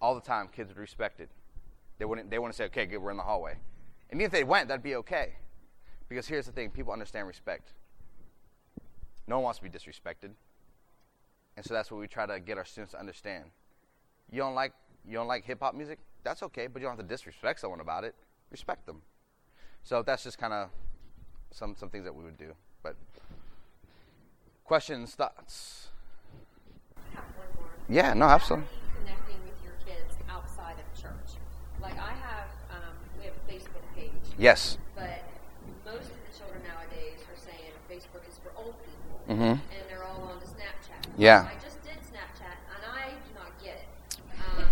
[0.00, 1.28] all the time, kids would respect it.
[1.98, 2.30] They wouldn't.
[2.30, 3.56] They wouldn't say, "Okay, good, we're in the hallway."
[4.10, 5.34] And even if they went, that'd be okay.
[6.08, 7.72] Because here's the thing: people understand respect.
[9.26, 10.30] No one wants to be disrespected.
[11.56, 13.44] And so that's what we try to get our students to understand.
[14.30, 14.72] You don't like
[15.06, 15.98] you don't like hip hop music?
[16.24, 18.14] That's okay, but you don't have to disrespect someone about it.
[18.50, 19.02] Respect them.
[19.82, 20.68] So that's just kind of
[21.50, 22.54] some some things that we would do.
[22.82, 22.96] But
[24.64, 25.88] questions, thoughts?
[27.88, 28.68] Yeah, no, absolutely.
[29.00, 31.40] Connecting with your kids outside of church.
[31.80, 34.12] Like I have, um, we have a Facebook page.
[34.36, 34.76] Yes.
[34.94, 35.24] But
[35.86, 39.34] most of the children nowadays are saying Facebook is for old people.
[39.34, 39.78] Mm-hmm.
[41.18, 41.50] Yeah.
[41.50, 43.90] I just did Snapchat, and I do not get it.
[44.38, 44.70] Um,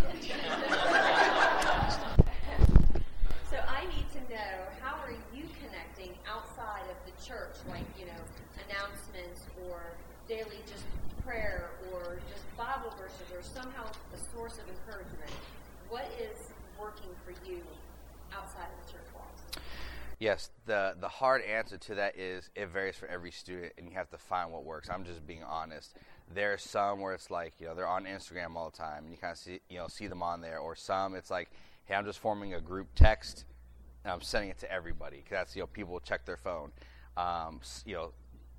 [3.51, 8.07] so I need to know how are you connecting outside of the church, like you
[8.07, 8.23] know
[8.63, 9.83] announcements or
[10.29, 10.85] daily just
[11.27, 13.83] prayer or just Bible verses or somehow
[14.15, 15.35] a source of encouragement.
[15.89, 17.59] What is working for you
[18.33, 19.43] outside of the church walls?
[20.27, 23.95] Yes, the the hard answer to that is it varies for every student, and you
[23.95, 24.91] have to find what works.
[24.91, 25.95] I'm just being honest
[26.35, 29.19] there's some where it's like you know they're on Instagram all the time and you
[29.19, 31.51] kind of see you know see them on there, or some it's like
[31.85, 33.45] hey I'm just forming a group text
[34.05, 36.73] and I'm sending it to everybody because that's you know people will check their phone.
[37.17, 38.13] Um, you know,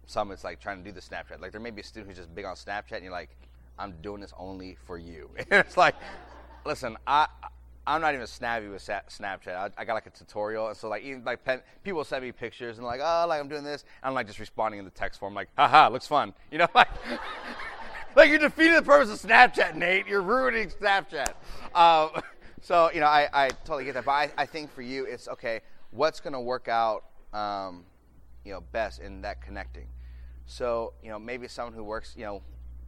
[0.06, 1.42] some it's like trying to do the Snapchat.
[1.42, 3.36] Like there may be a student who's just big on Snapchat and you're like
[3.78, 5.30] I'm doing this only for you.
[5.38, 5.96] and it's like
[6.66, 7.28] listen I.
[7.88, 9.56] I'm not even snappy with Snapchat.
[9.56, 12.34] I, I, got like a tutorial, and so like even like pen, people send me
[12.34, 13.86] pictures and like oh like I'm doing this.
[14.04, 16.90] I'm like just responding in the text form like haha looks fun, you know like
[18.18, 20.06] like you're defeating the purpose of Snapchat, Nate.
[20.06, 21.30] You're ruining Snapchat.
[21.74, 22.22] Um,
[22.62, 25.30] so you know I, I totally get that, but I, I think for you it's
[25.30, 25.62] okay.
[25.92, 27.86] What's to work out um,
[28.44, 29.88] you know best in that connecting?
[30.46, 32.42] So you know maybe someone who works you know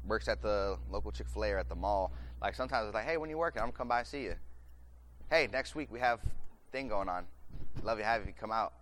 [0.05, 2.11] works at the local Chick Fil A or at the mall.
[2.41, 4.35] Like sometimes it's like hey when you working I'm gonna come by and see you
[5.29, 6.19] hey, next week we have
[6.71, 7.25] thing going on.
[7.83, 8.73] Love you have you come out.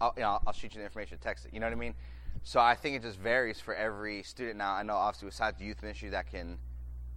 [0.00, 1.54] I'll, you know, I'll shoot you the information, text it.
[1.54, 1.94] You know what I mean?
[2.42, 4.58] So I think it just varies for every student.
[4.58, 6.58] Now I know obviously besides the youth ministry that can,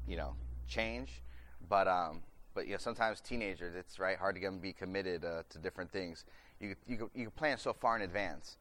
[0.07, 0.35] you know,
[0.67, 1.21] change,
[1.69, 2.21] but um,
[2.53, 5.43] but you know sometimes teenagers it's right hard to get them to be committed uh,
[5.49, 6.25] to different things.
[6.59, 8.57] You you you can plan so far in advance,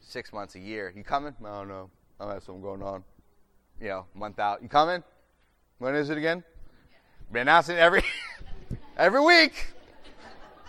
[0.00, 0.92] six months, a year.
[0.94, 1.34] You coming?
[1.40, 1.90] No, no,
[2.20, 3.04] I have something going on.
[3.80, 4.62] You know, month out.
[4.62, 5.02] You coming?
[5.78, 6.42] When is it again?
[7.30, 8.02] Been announcing every.
[8.98, 9.68] Every week.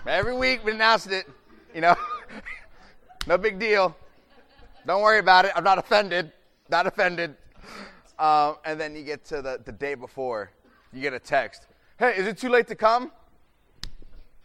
[0.07, 1.30] Every week we announced it.
[1.74, 1.95] You know.
[3.26, 3.95] No big deal.
[4.86, 5.53] Don't worry about it.
[5.55, 6.34] I'm not offended.
[6.69, 7.38] Not offended.
[8.19, 10.51] Um, and then you get to the, the day before,
[10.91, 11.67] you get a text.
[11.97, 13.11] Hey, is it too late to come?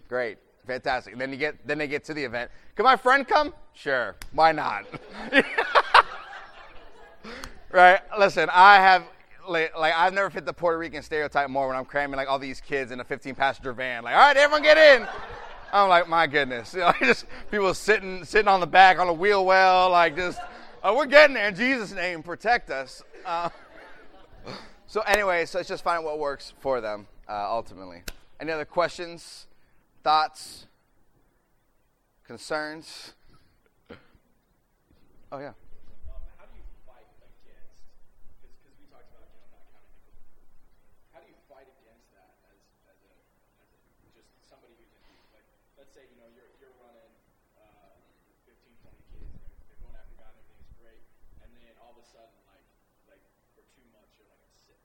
[0.08, 1.12] Great, fantastic.
[1.12, 2.50] And then you get then they get to the event.
[2.76, 3.52] Can my friend come?
[3.74, 4.14] Sure.
[4.32, 4.86] Why not?
[7.72, 8.00] right.
[8.16, 9.04] Listen, I have
[9.48, 12.38] like, like I've never fit the Puerto Rican stereotype more when I'm cramming like all
[12.38, 14.04] these kids in a 15 passenger van.
[14.04, 15.06] Like, all right, everyone get in.
[15.72, 19.12] I'm like, my goodness, you know, just people sitting sitting on the back on a
[19.12, 20.40] wheel well, like just,
[20.82, 23.02] oh, we're getting there in Jesus' name, protect us.
[23.26, 23.50] Uh,
[24.86, 28.02] so anyway, so it's just finding what works for them uh, ultimately.
[28.40, 29.46] Any other questions,
[30.02, 30.66] thoughts,
[32.26, 33.12] concerns?
[35.28, 35.52] Oh yeah.
[36.08, 37.84] Um, how do you fight against?
[38.40, 40.24] Because we talked about you know not counting people.
[41.12, 42.56] How do you fight against that as
[42.88, 43.12] as a,
[43.60, 43.80] as a
[44.16, 45.04] just somebody who's in
[45.36, 45.44] like
[45.76, 47.12] let's say you know you're you're running
[47.60, 47.92] uh,
[48.48, 48.56] 15,
[48.88, 51.04] 20 kids, they're, they're going after God, and everything's great,
[51.44, 52.64] and then all of a sudden like
[53.12, 53.20] like
[53.52, 54.80] for two months you're like a six.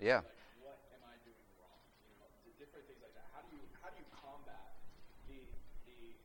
[0.00, 0.24] Yeah.
[0.24, 0.32] Like
[0.64, 1.76] what am I doing wrong?
[2.08, 3.28] You know, the different things like that.
[3.36, 4.80] How do you how do you combat
[5.28, 5.44] the
[5.84, 6.16] the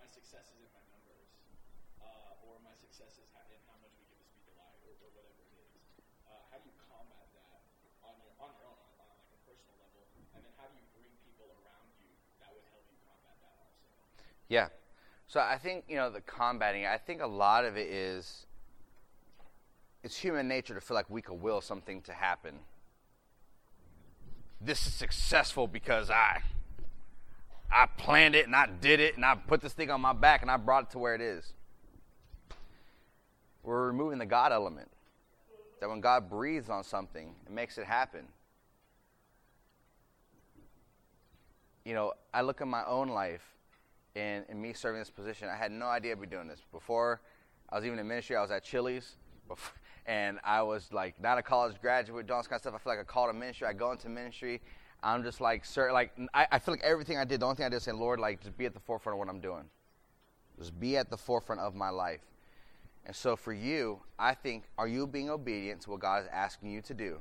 [0.00, 1.28] my successes in my numbers,
[2.00, 4.24] uh, or my successes in how much we give
[4.56, 5.76] Alive, or, or whatever it is?
[6.24, 7.60] Uh, how do you combat that
[8.00, 10.80] on your on your own, on, on like a personal level, and then how do
[10.80, 12.08] you bring people around you
[12.40, 13.92] that would help you combat that also?
[14.48, 14.72] Yeah.
[15.28, 18.48] So I think, you know, the combating, I think a lot of it is
[20.02, 22.54] it's human nature to feel like we could will something to happen.
[24.60, 26.42] This is successful because I
[27.70, 30.42] I planned it and I did it and I put this thing on my back
[30.42, 31.52] and I brought it to where it is.
[33.62, 34.88] We're removing the God element.
[35.80, 38.26] That when God breathes on something, it makes it happen.
[41.84, 43.42] You know, I look at my own life
[44.14, 45.48] and, and me serving this position.
[45.48, 46.60] I had no idea I'd be doing this.
[46.72, 47.20] Before
[47.70, 49.14] I was even in ministry, I was at Chili's.
[49.48, 49.72] Before,
[50.10, 52.74] and I was like not a college graduate, doing all this kind of stuff.
[52.74, 53.68] I feel like I called a ministry.
[53.68, 54.60] I go into ministry.
[55.04, 57.64] I'm just like, sir, like I, I feel like everything I did, the only thing
[57.64, 59.62] I did is say, Lord, like just be at the forefront of what I'm doing.
[60.58, 62.22] Just be at the forefront of my life.
[63.06, 66.72] And so for you, I think, are you being obedient to what God is asking
[66.72, 67.20] you to do?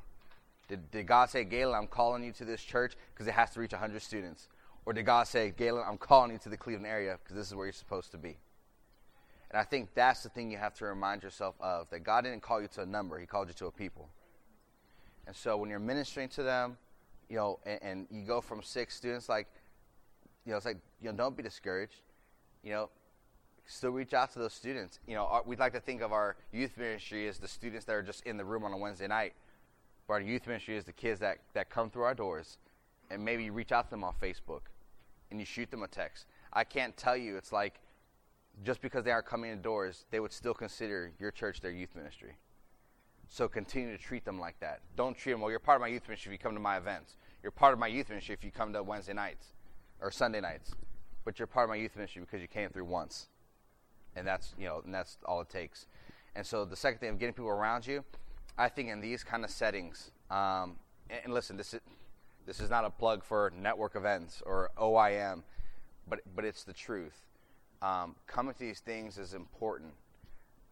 [0.67, 3.59] Did, did God say, Galen, I'm calling you to this church because it has to
[3.59, 4.49] reach 100 students?
[4.85, 7.55] Or did God say, Galen, I'm calling you to the Cleveland area because this is
[7.55, 8.37] where you're supposed to be?
[9.51, 12.41] And I think that's the thing you have to remind yourself of that God didn't
[12.41, 14.09] call you to a number, He called you to a people.
[15.27, 16.77] And so when you're ministering to them,
[17.29, 19.47] you know, and, and you go from six students, like,
[20.45, 22.01] you know, it's like, you know, don't be discouraged.
[22.63, 22.89] You know,
[23.65, 24.99] still reach out to those students.
[25.07, 27.93] You know, our, we'd like to think of our youth ministry as the students that
[27.93, 29.33] are just in the room on a Wednesday night.
[30.07, 32.57] But our youth ministry is the kids that, that come through our doors
[33.11, 34.61] and maybe you reach out to them on Facebook
[35.31, 36.25] and you shoot them a text.
[36.51, 37.75] I can't tell you, it's like
[38.63, 42.35] just because they aren't coming indoors, they would still consider your church their youth ministry.
[43.27, 44.81] So continue to treat them like that.
[44.95, 46.77] Don't treat them, well, you're part of my youth ministry if you come to my
[46.77, 47.17] events.
[47.43, 49.53] You're part of my youth ministry if you come to Wednesday nights
[50.01, 50.71] or Sunday nights.
[51.23, 53.29] But you're part of my youth ministry because you came through once.
[54.15, 55.85] And that's, you know, and that's all it takes.
[56.35, 58.03] And so the second thing of getting people around you,
[58.57, 60.77] I think in these kind of settings, um,
[61.09, 61.81] and, and listen, this is,
[62.45, 65.43] this is not a plug for network events or OYM,
[66.07, 67.28] but, but it's the truth.
[67.81, 69.93] Um, coming to these things is important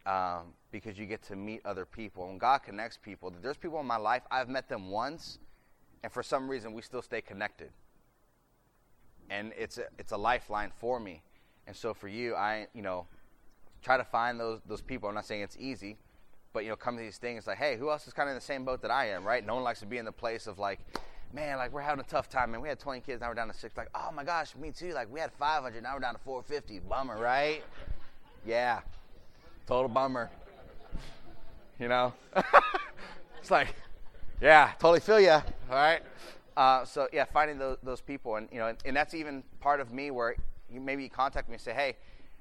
[0.05, 2.28] um, because you get to meet other people.
[2.28, 5.39] When God connects people, there's people in my life, I've met them once,
[6.03, 7.70] and for some reason we still stay connected.
[9.30, 11.22] And it's a, it's a lifeline for me.
[11.66, 13.08] And so for you, I, you know,
[13.82, 15.10] try to find those, those people.
[15.10, 15.97] I'm not saying it's easy,
[16.53, 18.36] but, you know, come to these things like, hey, who else is kind of in
[18.36, 19.45] the same boat that I am, right?
[19.45, 20.80] No one likes to be in the place of like,
[21.34, 22.61] man, like we're having a tough time, man.
[22.61, 23.75] We had 20 kids, now we're down to six.
[23.78, 24.93] Like, oh my gosh, me too.
[24.93, 26.80] Like we had 500, now we're down to 450.
[26.88, 27.63] Bummer, right?
[28.45, 28.82] Yeah,
[29.65, 30.30] total bummer.
[31.80, 32.13] You know,
[33.39, 33.75] it's like,
[34.41, 35.30] yeah, totally feel you.
[35.32, 36.01] All right.
[36.55, 39.80] Uh, so yeah, finding those, those people, and you know, and, and that's even part
[39.80, 40.36] of me where
[40.71, 41.95] you maybe you contact me and say, hey.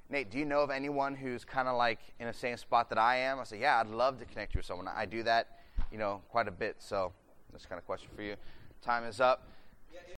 [0.09, 2.97] Nate, do you know of anyone who's kind of like in the same spot that
[2.97, 3.41] I am?
[3.41, 4.87] I say, yeah, I'd love to connect you with someone.
[4.87, 5.59] I do that,
[5.91, 6.77] you know, quite a bit.
[6.79, 7.11] So
[7.51, 8.37] that's kind of question for you.
[8.81, 9.43] Time is up.